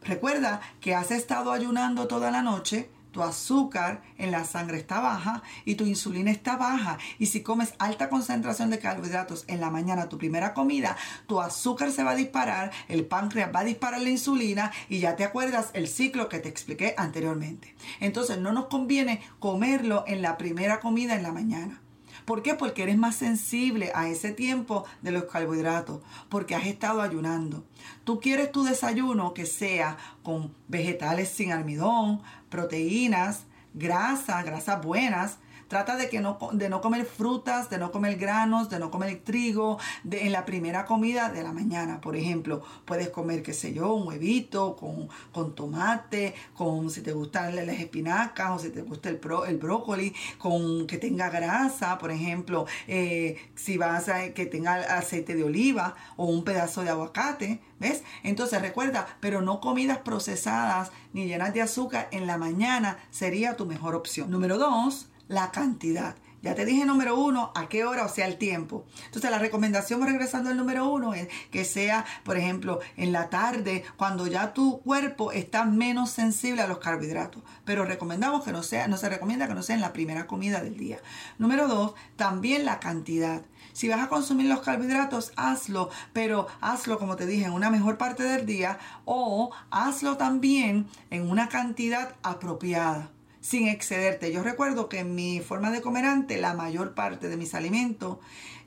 Recuerda 0.00 0.62
que 0.80 0.94
has 0.94 1.10
estado 1.10 1.52
ayunando 1.52 2.08
toda 2.08 2.30
la 2.30 2.40
noche, 2.40 2.90
tu 3.12 3.22
azúcar 3.22 4.02
en 4.18 4.30
la 4.30 4.44
sangre 4.44 4.78
está 4.78 5.00
baja 5.00 5.42
y 5.64 5.74
tu 5.74 5.84
insulina 5.84 6.30
está 6.30 6.56
baja. 6.56 6.98
Y 7.18 7.26
si 7.26 7.42
comes 7.42 7.74
alta 7.78 8.08
concentración 8.08 8.70
de 8.70 8.78
carbohidratos 8.78 9.44
en 9.48 9.60
la 9.60 9.70
mañana, 9.70 10.08
tu 10.08 10.18
primera 10.18 10.54
comida, 10.54 10.96
tu 11.26 11.40
azúcar 11.40 11.92
se 11.92 12.04
va 12.04 12.12
a 12.12 12.16
disparar, 12.16 12.70
el 12.88 13.06
páncreas 13.06 13.50
va 13.54 13.60
a 13.60 13.64
disparar 13.64 14.00
la 14.00 14.10
insulina 14.10 14.72
y 14.88 15.00
ya 15.00 15.16
te 15.16 15.24
acuerdas 15.24 15.70
el 15.72 15.88
ciclo 15.88 16.28
que 16.28 16.38
te 16.38 16.48
expliqué 16.48 16.94
anteriormente. 16.96 17.74
Entonces 18.00 18.38
no 18.38 18.52
nos 18.52 18.66
conviene 18.66 19.20
comerlo 19.38 20.04
en 20.06 20.22
la 20.22 20.38
primera 20.38 20.80
comida 20.80 21.14
en 21.14 21.22
la 21.22 21.32
mañana. 21.32 21.80
¿Por 22.24 22.42
qué? 22.42 22.54
Porque 22.54 22.82
eres 22.82 22.96
más 22.96 23.16
sensible 23.16 23.90
a 23.94 24.08
ese 24.08 24.32
tiempo 24.32 24.84
de 25.02 25.10
los 25.10 25.24
carbohidratos, 25.24 26.00
porque 26.28 26.54
has 26.54 26.66
estado 26.66 27.02
ayunando. 27.02 27.64
Tú 28.04 28.20
quieres 28.20 28.52
tu 28.52 28.62
desayuno 28.62 29.34
que 29.34 29.46
sea 29.46 29.96
con 30.22 30.54
vegetales 30.68 31.28
sin 31.30 31.52
almidón, 31.52 32.22
proteínas, 32.50 33.44
grasa, 33.72 34.42
grasas 34.42 34.82
buenas, 34.82 35.38
Trata 35.70 35.94
de, 35.94 36.08
que 36.08 36.18
no, 36.18 36.36
de 36.52 36.68
no 36.68 36.80
comer 36.80 37.06
frutas, 37.06 37.70
de 37.70 37.78
no 37.78 37.92
comer 37.92 38.16
granos, 38.16 38.68
de 38.70 38.80
no 38.80 38.90
comer 38.90 39.20
trigo 39.22 39.78
en 40.10 40.32
la 40.32 40.44
primera 40.44 40.84
comida 40.84 41.28
de 41.28 41.44
la 41.44 41.52
mañana. 41.52 42.00
Por 42.00 42.16
ejemplo, 42.16 42.60
puedes 42.84 43.10
comer, 43.10 43.44
qué 43.44 43.52
sé 43.52 43.72
yo, 43.72 43.94
un 43.94 44.08
huevito 44.08 44.74
con, 44.74 45.08
con 45.30 45.54
tomate, 45.54 46.34
con 46.54 46.90
si 46.90 47.02
te 47.02 47.12
gustan 47.12 47.54
las 47.54 47.78
espinacas 47.78 48.50
o 48.50 48.58
si 48.58 48.70
te 48.70 48.82
gusta 48.82 49.10
el, 49.10 49.18
pro, 49.18 49.46
el 49.46 49.58
brócoli, 49.58 50.12
con 50.38 50.88
que 50.88 50.98
tenga 50.98 51.30
grasa, 51.30 51.98
por 51.98 52.10
ejemplo, 52.10 52.66
eh, 52.88 53.36
si 53.54 53.78
vas 53.78 54.08
a 54.08 54.30
que 54.34 54.46
tenga 54.46 54.74
aceite 54.74 55.36
de 55.36 55.44
oliva 55.44 55.94
o 56.16 56.24
un 56.24 56.42
pedazo 56.42 56.82
de 56.82 56.90
aguacate, 56.90 57.60
¿ves? 57.78 58.02
Entonces 58.24 58.60
recuerda, 58.60 59.06
pero 59.20 59.40
no 59.40 59.60
comidas 59.60 59.98
procesadas 59.98 60.90
ni 61.12 61.26
llenas 61.26 61.54
de 61.54 61.62
azúcar 61.62 62.08
en 62.10 62.26
la 62.26 62.38
mañana 62.38 62.98
sería 63.12 63.54
tu 63.54 63.66
mejor 63.66 63.94
opción. 63.94 64.32
Número 64.32 64.58
dos, 64.58 65.06
la 65.30 65.52
cantidad. 65.52 66.16
Ya 66.42 66.54
te 66.54 66.64
dije 66.64 66.84
número 66.86 67.16
uno, 67.16 67.52
a 67.54 67.68
qué 67.68 67.84
hora, 67.84 68.04
o 68.04 68.08
sea, 68.08 68.26
el 68.26 68.36
tiempo. 68.36 68.84
Entonces 69.04 69.30
la 69.30 69.38
recomendación, 69.38 70.02
regresando 70.02 70.50
al 70.50 70.56
número 70.56 70.88
uno, 70.88 71.14
es 71.14 71.28
que 71.52 71.64
sea, 71.64 72.04
por 72.24 72.36
ejemplo, 72.36 72.80
en 72.96 73.12
la 73.12 73.28
tarde, 73.30 73.84
cuando 73.96 74.26
ya 74.26 74.52
tu 74.54 74.80
cuerpo 74.80 75.30
está 75.30 75.64
menos 75.64 76.10
sensible 76.10 76.62
a 76.62 76.66
los 76.66 76.78
carbohidratos. 76.78 77.42
Pero 77.64 77.84
recomendamos 77.84 78.42
que 78.42 78.52
no 78.52 78.64
sea, 78.64 78.88
no 78.88 78.96
se 78.96 79.08
recomienda 79.08 79.46
que 79.46 79.54
no 79.54 79.62
sea 79.62 79.76
en 79.76 79.82
la 79.82 79.92
primera 79.92 80.26
comida 80.26 80.62
del 80.62 80.76
día. 80.76 80.98
Número 81.38 81.68
dos, 81.68 81.94
también 82.16 82.64
la 82.64 82.80
cantidad. 82.80 83.42
Si 83.72 83.88
vas 83.88 84.00
a 84.00 84.08
consumir 84.08 84.46
los 84.46 84.62
carbohidratos, 84.62 85.32
hazlo, 85.36 85.90
pero 86.12 86.48
hazlo, 86.60 86.98
como 86.98 87.14
te 87.14 87.26
dije, 87.26 87.44
en 87.44 87.52
una 87.52 87.70
mejor 87.70 87.98
parte 87.98 88.24
del 88.24 88.46
día 88.46 88.78
o 89.04 89.52
hazlo 89.70 90.16
también 90.16 90.88
en 91.10 91.30
una 91.30 91.48
cantidad 91.48 92.16
apropiada 92.22 93.10
sin 93.40 93.68
excederte. 93.68 94.32
Yo 94.32 94.42
recuerdo 94.42 94.88
que 94.88 95.00
en 95.00 95.14
mi 95.14 95.40
forma 95.40 95.70
de 95.70 95.80
comer 95.80 96.04
antes, 96.04 96.40
la 96.40 96.54
mayor 96.54 96.94
parte 96.94 97.28
de 97.28 97.36
mis 97.36 97.54
alimentos 97.54 98.18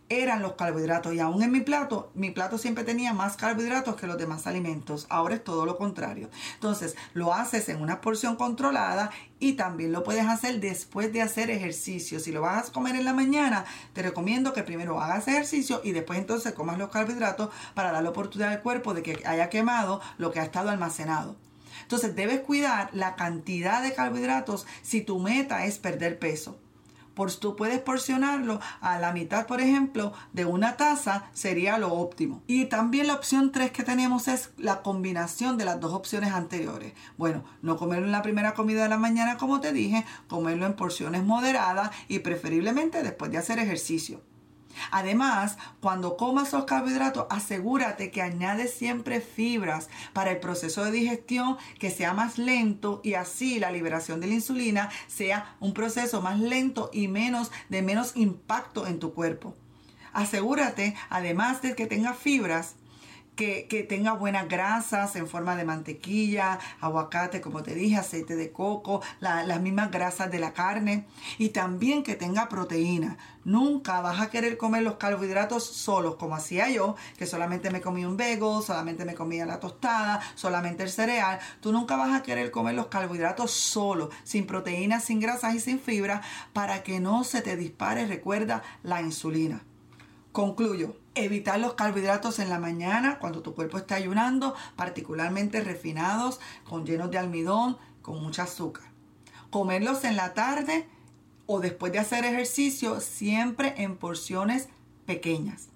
eran 0.10 0.42
los 0.42 0.54
carbohidratos 0.54 1.14
y 1.14 1.20
aún 1.20 1.42
en 1.44 1.52
mi 1.52 1.62
plato, 1.62 2.12
mi 2.14 2.32
plato 2.32 2.58
siempre 2.58 2.84
tenía 2.84 3.14
más 3.14 3.38
carbohidratos 3.38 3.96
que 3.96 4.08
los 4.08 4.18
demás 4.18 4.48
alimentos. 4.48 5.08
Ahora 5.10 5.36
es 5.36 5.44
todo 5.44 5.66
lo 5.66 5.78
contrario. 5.78 6.30
Entonces, 6.56 6.96
lo 7.14 7.34
haces 7.34 7.70
en 7.70 7.82
una 7.82 8.02
porción 8.02 8.36
controlada 8.36 9.12
y 9.40 9.54
también 9.54 9.92
lo 9.92 10.04
puedes 10.04 10.26
hacer 10.26 10.60
después 10.60 11.12
de 11.14 11.22
hacer 11.22 11.50
ejercicio. 11.50 12.20
Si 12.20 12.32
lo 12.32 12.42
vas 12.42 12.70
a 12.70 12.72
comer 12.72 12.96
en 12.96 13.06
la 13.06 13.14
mañana, 13.14 13.66
te 13.94 14.02
recomiendo 14.02 14.54
que 14.54 14.64
primero 14.64 15.00
hagas 15.00 15.28
ejercicio 15.28 15.82
y 15.84 15.92
después 15.92 16.20
entonces 16.20 16.54
comas 16.54 16.78
los 16.78 16.90
carbohidratos 16.90 17.50
para 17.74 17.92
dar 17.92 18.04
la 18.04 18.10
oportunidad 18.10 18.52
al 18.52 18.62
cuerpo 18.62 18.94
de 18.94 19.04
que 19.04 19.24
haya 19.26 19.50
quemado 19.50 20.02
lo 20.18 20.32
que 20.32 20.40
ha 20.40 20.44
estado 20.44 20.70
almacenado. 20.70 21.36
Entonces 21.84 22.16
debes 22.16 22.42
cuidar 22.42 22.90
la 22.94 23.16
cantidad 23.16 23.84
de 23.84 23.94
carbohidratos 23.94 24.66
si 24.82 25.02
tu 25.02 25.20
meta 25.20 25.66
es 25.66 25.78
perder 25.78 26.20
peso. 26.20 26.58
Por, 27.14 27.32
tú 27.32 27.56
puedes 27.56 27.80
porcionarlo 27.80 28.60
a 28.82 28.98
la 28.98 29.14
mitad, 29.14 29.46
por 29.46 29.62
ejemplo, 29.62 30.14
de 30.34 30.46
una 30.46 30.78
taza, 30.78 31.26
sería 31.34 31.78
lo 31.78 31.94
óptimo. 31.94 32.42
Y 32.48 32.66
también 32.66 33.08
la 33.08 33.14
opción 33.14 33.52
3 33.52 33.72
que 33.72 33.84
tenemos 33.84 34.28
es 34.28 34.50
la 34.58 34.82
combinación 34.82 35.58
de 35.58 35.66
las 35.66 35.80
dos 35.80 35.94
opciones 35.94 36.34
anteriores. 36.34 36.94
Bueno, 37.18 37.44
no 37.62 37.78
comerlo 37.78 38.06
en 38.08 38.12
la 38.12 38.24
primera 38.24 38.56
comida 38.56 38.84
de 38.84 38.90
la 38.90 38.98
mañana, 38.98 39.38
como 39.38 39.62
te 39.62 39.74
dije, 39.74 40.06
comerlo 40.28 40.66
en 40.66 40.76
porciones 40.76 41.24
moderadas 41.24 41.92
y 42.08 42.20
preferiblemente 42.20 43.04
después 43.04 43.30
de 43.32 43.38
hacer 43.38 43.60
ejercicio. 43.60 44.22
Además, 44.92 45.58
cuando 45.80 46.18
comas 46.18 46.52
los 46.54 46.66
carbohidratos, 46.66 47.28
asegúrate 47.30 48.12
que 48.12 48.22
añades 48.22 48.74
siempre 48.74 49.22
fibras 49.22 49.90
para 50.14 50.32
el 50.32 50.40
proceso 50.40 50.84
de 50.84 50.92
digestión 50.92 51.58
que 51.80 51.92
sea 51.92 52.14
más 52.14 52.38
lento 52.38 53.02
y 53.04 53.16
así 53.16 53.60
la 53.60 53.72
liberación 53.72 54.20
de 54.20 54.28
la 54.28 54.34
insulina 54.34 54.90
sea 55.08 55.56
un 55.60 55.74
proceso 55.74 56.22
más 56.22 56.40
lento 56.40 56.90
y 56.94 57.08
menos 57.08 57.52
de 57.70 57.82
menos 57.82 58.14
impacto 58.16 58.88
en 58.88 59.00
tu 59.00 59.14
cuerpo. 59.14 59.56
Asegúrate, 60.14 60.96
además 61.10 61.62
de 61.62 61.76
que 61.76 61.88
tenga 61.88 62.14
fibras, 62.14 62.76
que, 63.36 63.86
tenga 63.90 64.14
buenas 64.14 64.48
grasas 64.48 65.16
en 65.16 65.28
forma 65.28 65.56
de 65.56 65.66
mantequilla, 65.66 66.60
aguacate, 66.80 67.42
como 67.42 67.64
te 67.64 67.74
dije, 67.74 67.98
aceite 67.98 68.36
de 68.36 68.52
coco, 68.52 69.02
las 69.20 69.62
mismas 69.62 69.92
grasas 69.92 70.32
de 70.32 70.40
la 70.40 70.54
carne 70.54 71.06
y 71.38 71.50
también 71.50 72.04
que 72.04 72.16
tenga 72.16 72.50
proteína. 72.50 73.18
Nunca 73.44 74.00
vas 74.02 74.22
a 74.22 74.30
querer 74.30 74.58
comer 74.58 74.84
los 74.84 74.96
carbohidratos 74.96 75.66
solos, 75.66 76.16
como 76.16 76.36
hacía 76.36 76.70
yo, 76.70 76.96
que 77.18 77.26
solamente 77.26 77.72
me 77.72 77.82
comía 77.82 78.08
un 78.08 78.16
bagel, 78.16 78.64
solamente 78.66 79.04
me 79.04 79.16
comía 79.16 79.46
la 79.46 79.60
tostada, 79.60 80.22
solamente 80.36 80.84
el 80.84 80.90
cereal. 80.90 81.40
Tú 81.60 81.72
nunca 81.72 81.98
vas 81.98 82.14
a 82.14 82.24
querer 82.24 82.52
comer 82.52 82.76
los 82.76 82.88
carbohidratos 82.88 83.52
solos, 83.52 84.10
sin 84.24 84.48
proteínas, 84.48 85.04
sin 85.04 85.20
grasas 85.20 85.56
y 85.56 85.60
sin 85.60 85.80
fibra, 85.80 86.22
para 86.54 86.84
que 86.84 87.00
no 87.00 87.24
se 87.24 87.42
te 87.42 87.58
dispare, 87.58 88.08
recuerda, 88.08 88.64
la 88.84 89.02
insulina. 89.02 89.64
Concluyo, 90.34 90.98
evitar 91.14 91.60
los 91.60 91.76
carbohidratos 91.76 92.40
en 92.40 92.50
la 92.50 92.58
mañana 92.58 93.20
cuando 93.20 93.44
tu 93.44 93.54
cuerpo 93.54 93.78
está 93.78 93.94
ayunando, 93.94 94.56
particularmente 94.76 95.62
refinados, 95.62 96.40
con 96.68 96.88
llenos 96.88 97.12
de 97.12 97.20
almidón, 97.20 97.78
con 98.02 98.20
mucha 98.20 98.44
azúcar. 98.44 98.86
Comerlos 99.52 100.04
en 100.06 100.16
la 100.16 100.34
tarde 100.34 100.88
o 101.46 101.60
después 101.60 101.94
de 101.94 102.00
hacer 102.00 102.26
ejercicio, 102.26 103.00
siempre 103.00 103.76
en 103.78 103.96
porciones 103.96 104.70
pequeñas. 105.06 105.68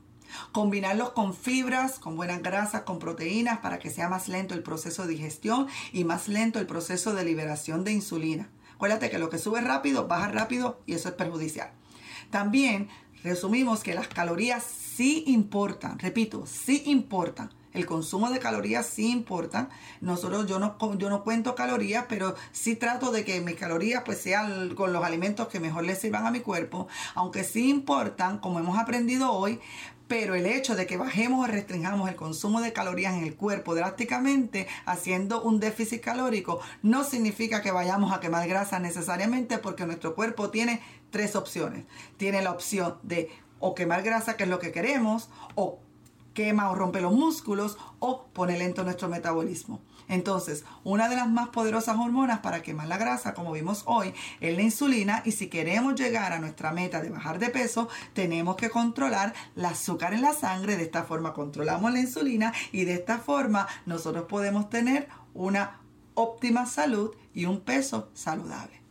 Combinarlos 0.54 1.12
con 1.12 1.36
fibras, 1.36 2.00
con 2.00 2.16
buenas 2.16 2.42
grasas, 2.42 2.82
con 2.82 2.98
proteínas 2.98 3.60
para 3.60 3.78
que 3.78 3.92
sea 3.92 4.10
más 4.10 4.28
lento 4.28 4.56
el 4.56 4.64
proceso 4.64 5.04
de 5.04 5.14
digestión 5.14 5.68
y 5.94 6.04
más 6.04 6.28
lento 6.28 6.58
el 6.58 6.66
proceso 6.66 7.14
de 7.14 7.24
liberación 7.24 7.84
de 7.84 7.92
insulina. 7.92 8.50
Acuérdate 8.74 9.12
que 9.12 9.20
lo 9.20 9.30
que 9.30 9.38
sube 9.38 9.62
rápido, 9.62 10.08
baja 10.08 10.30
rápido 10.30 10.82
y 10.88 10.94
eso 10.94 11.10
es 11.10 11.16
perjudicial. 11.16 11.70
También 12.32 12.90
resumimos 13.24 13.84
que 13.84 13.94
las 13.94 14.08
calorías 14.08 14.64
sí 14.64 15.24
importan, 15.28 16.00
repito, 16.00 16.46
sí 16.46 16.84
importan. 16.86 17.52
El 17.74 17.86
consumo 17.86 18.32
de 18.32 18.40
calorías 18.40 18.88
sí 18.88 19.12
importa. 19.12 19.70
Nosotros, 20.02 20.48
yo 20.48 20.58
no, 20.58 20.78
yo 20.98 21.10
no 21.12 21.24
cuento 21.24 21.54
calorías, 21.54 22.06
pero 22.10 22.34
sí 22.52 22.76
trato 22.76 23.12
de 23.12 23.24
que 23.24 23.40
mis 23.40 23.56
calorías 23.56 24.02
pues 24.04 24.20
sean 24.20 24.74
con 24.74 24.94
los 24.94 25.04
alimentos 25.04 25.48
que 25.48 25.60
mejor 25.60 25.84
le 25.84 25.96
sirvan 25.96 26.26
a 26.26 26.32
mi 26.32 26.40
cuerpo. 26.40 26.88
Aunque 27.14 27.44
sí 27.44 27.70
importan, 27.70 28.40
como 28.40 28.58
hemos 28.58 28.80
aprendido 28.80 29.32
hoy, 29.32 29.60
pero 30.08 30.36
el 30.36 30.46
hecho 30.46 30.76
de 30.76 30.88
que 30.88 30.98
bajemos 30.98 31.44
o 31.44 31.52
restringamos 31.52 32.10
el 32.10 32.16
consumo 32.16 32.62
de 32.62 32.74
calorías 32.74 33.14
en 33.14 33.24
el 33.24 33.36
cuerpo 33.36 33.76
drásticamente 33.76 34.68
haciendo 34.86 35.42
un 35.42 35.60
déficit 35.60 36.02
calórico 36.02 36.62
no 36.82 37.04
significa 37.04 37.62
que 37.62 37.72
vayamos 37.72 38.14
a 38.14 38.20
quemar 38.20 38.48
grasa 38.48 38.80
necesariamente 38.80 39.58
porque 39.58 39.86
nuestro 39.86 40.16
cuerpo 40.16 40.50
tiene 40.50 40.82
tres 41.10 41.36
opciones. 41.36 41.86
Tiene 42.18 42.42
la 42.42 42.52
opción 42.52 42.98
de 43.04 43.30
o 43.60 43.74
quemar 43.76 44.04
grasa, 44.04 44.38
que 44.38 44.44
es 44.44 44.50
lo 44.50 44.60
que 44.60 44.72
queremos, 44.72 45.30
o 45.56 45.80
quema 46.34 46.70
o 46.70 46.76
rompe 46.76 47.02
los 47.02 47.14
músculos 47.14 47.78
o 47.98 48.28
pone 48.28 48.60
lento 48.60 48.84
nuestro 48.84 49.10
metabolismo. 49.10 49.82
Entonces, 50.08 50.64
una 50.84 51.10
de 51.10 51.16
las 51.16 51.28
más 51.28 51.50
poderosas 51.50 51.98
hormonas 51.98 52.40
para 52.40 52.62
quemar 52.62 52.88
la 52.88 52.98
grasa, 52.98 53.34
como 53.34 53.52
vimos 53.52 53.82
hoy, 53.88 54.14
es 54.40 54.56
la 54.56 54.62
insulina 54.62 55.24
y 55.26 55.32
si 55.32 55.48
queremos 55.48 55.96
llegar 55.96 56.34
a 56.34 56.40
nuestra 56.40 56.72
meta 56.72 57.02
de 57.02 57.10
bajar 57.10 57.40
de 57.40 57.50
peso, 57.50 57.90
tenemos 58.14 58.56
que 58.56 58.70
controlar 58.70 59.34
el 59.56 59.66
azúcar 59.66 60.14
en 60.14 60.22
la 60.22 60.34
sangre. 60.34 60.78
De 60.78 60.84
esta 60.84 61.04
forma 61.04 61.34
controlamos 61.34 61.92
la 61.92 62.02
insulina 62.02 62.54
y 62.72 62.86
de 62.86 62.94
esta 62.94 63.18
forma 63.18 63.68
nosotros 63.88 64.26
podemos 64.26 64.70
tener 64.70 65.10
una 65.34 65.80
óptima 66.14 66.68
salud 66.68 67.16
y 67.34 67.46
un 67.46 67.62
peso 67.62 68.10
saludable. 68.14 68.87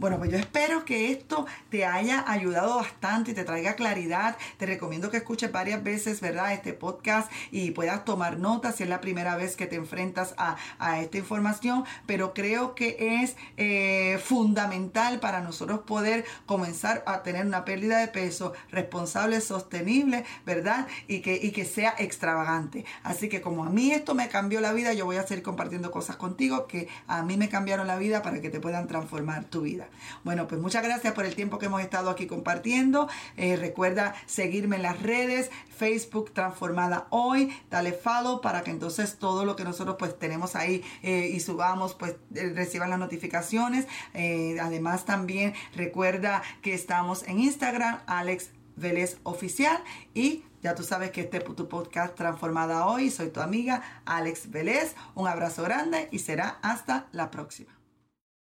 Bueno, 0.00 0.16
pues 0.16 0.30
yo 0.30 0.38
espero 0.38 0.86
que 0.86 1.12
esto 1.12 1.44
te 1.68 1.84
haya 1.84 2.24
ayudado 2.26 2.76
bastante 2.76 3.32
y 3.32 3.34
te 3.34 3.44
traiga 3.44 3.74
claridad. 3.74 4.38
Te 4.56 4.64
recomiendo 4.64 5.10
que 5.10 5.18
escuches 5.18 5.52
varias 5.52 5.82
veces, 5.82 6.22
¿verdad? 6.22 6.54
Este 6.54 6.72
podcast 6.72 7.30
y 7.50 7.72
puedas 7.72 8.06
tomar 8.06 8.38
notas 8.38 8.76
si 8.76 8.84
es 8.84 8.88
la 8.88 9.02
primera 9.02 9.36
vez 9.36 9.56
que 9.56 9.66
te 9.66 9.76
enfrentas 9.76 10.34
a, 10.38 10.56
esta 11.02 11.18
información. 11.18 11.84
Pero 12.06 12.32
creo 12.32 12.74
que 12.74 13.20
es 13.20 13.36
eh, 13.58 14.18
fundamental 14.24 15.20
para 15.20 15.42
nosotros 15.42 15.80
poder 15.80 16.24
comenzar 16.46 17.04
a 17.06 17.22
tener 17.22 17.44
una 17.44 17.66
pérdida 17.66 17.98
de 17.98 18.08
peso 18.08 18.54
responsable, 18.70 19.42
sostenible, 19.42 20.24
¿verdad? 20.46 20.88
Y 21.08 21.20
que, 21.20 21.34
y 21.34 21.50
que 21.50 21.66
sea 21.66 21.94
extravagante. 21.98 22.86
Así 23.02 23.28
que 23.28 23.42
como 23.42 23.64
a 23.64 23.68
mí 23.68 23.92
esto 23.92 24.14
me 24.14 24.30
cambió 24.30 24.62
la 24.62 24.72
vida, 24.72 24.94
yo 24.94 25.04
voy 25.04 25.16
a 25.16 25.26
seguir 25.26 25.44
compartiendo 25.44 25.90
cosas 25.90 26.16
contigo 26.16 26.66
que 26.66 26.88
a 27.06 27.22
mí 27.22 27.36
me 27.36 27.50
cambiaron 27.50 27.86
la 27.86 27.98
vida 27.98 28.22
para 28.22 28.40
que 28.40 28.48
te 28.48 28.60
puedan 28.60 28.86
transformar 28.86 29.44
tu 29.44 29.60
vida. 29.60 29.89
Bueno, 30.24 30.46
pues 30.46 30.60
muchas 30.60 30.82
gracias 30.82 31.12
por 31.14 31.24
el 31.24 31.34
tiempo 31.34 31.58
que 31.58 31.66
hemos 31.66 31.80
estado 31.80 32.10
aquí 32.10 32.26
compartiendo. 32.26 33.08
Eh, 33.36 33.56
recuerda 33.56 34.14
seguirme 34.26 34.76
en 34.76 34.82
las 34.82 35.02
redes, 35.02 35.50
Facebook 35.76 36.32
Transformada 36.32 37.06
Hoy, 37.10 37.52
dale 37.70 37.92
follow 37.92 38.40
para 38.40 38.62
que 38.62 38.70
entonces 38.70 39.18
todo 39.18 39.44
lo 39.44 39.56
que 39.56 39.64
nosotros 39.64 39.96
pues 39.98 40.18
tenemos 40.18 40.56
ahí 40.56 40.82
eh, 41.02 41.30
y 41.32 41.40
subamos 41.40 41.94
pues 41.94 42.16
eh, 42.34 42.52
reciban 42.54 42.90
las 42.90 42.98
notificaciones. 42.98 43.86
además 44.60 45.04
también 45.04 45.54
recuerda 45.74 46.42
que 46.62 46.74
estamos 46.74 47.22
en 47.24 47.40
Instagram, 47.40 48.00
Alex 48.06 48.50
Vélez 48.76 49.18
Oficial 49.22 49.82
y 50.14 50.44
ya 50.62 50.74
tú 50.74 50.82
sabes 50.82 51.10
que 51.10 51.22
este 51.22 51.38
es 51.38 51.44
tu 51.44 51.68
podcast 51.68 52.14
Transformada 52.14 52.86
Hoy. 52.86 53.10
Soy 53.10 53.30
tu 53.30 53.40
amiga 53.40 53.82
Alex 54.04 54.50
Vélez. 54.50 54.94
Un 55.14 55.26
abrazo 55.26 55.62
grande 55.62 56.08
y 56.12 56.18
será 56.18 56.58
hasta 56.62 57.06
la 57.12 57.30
próxima. 57.30 57.79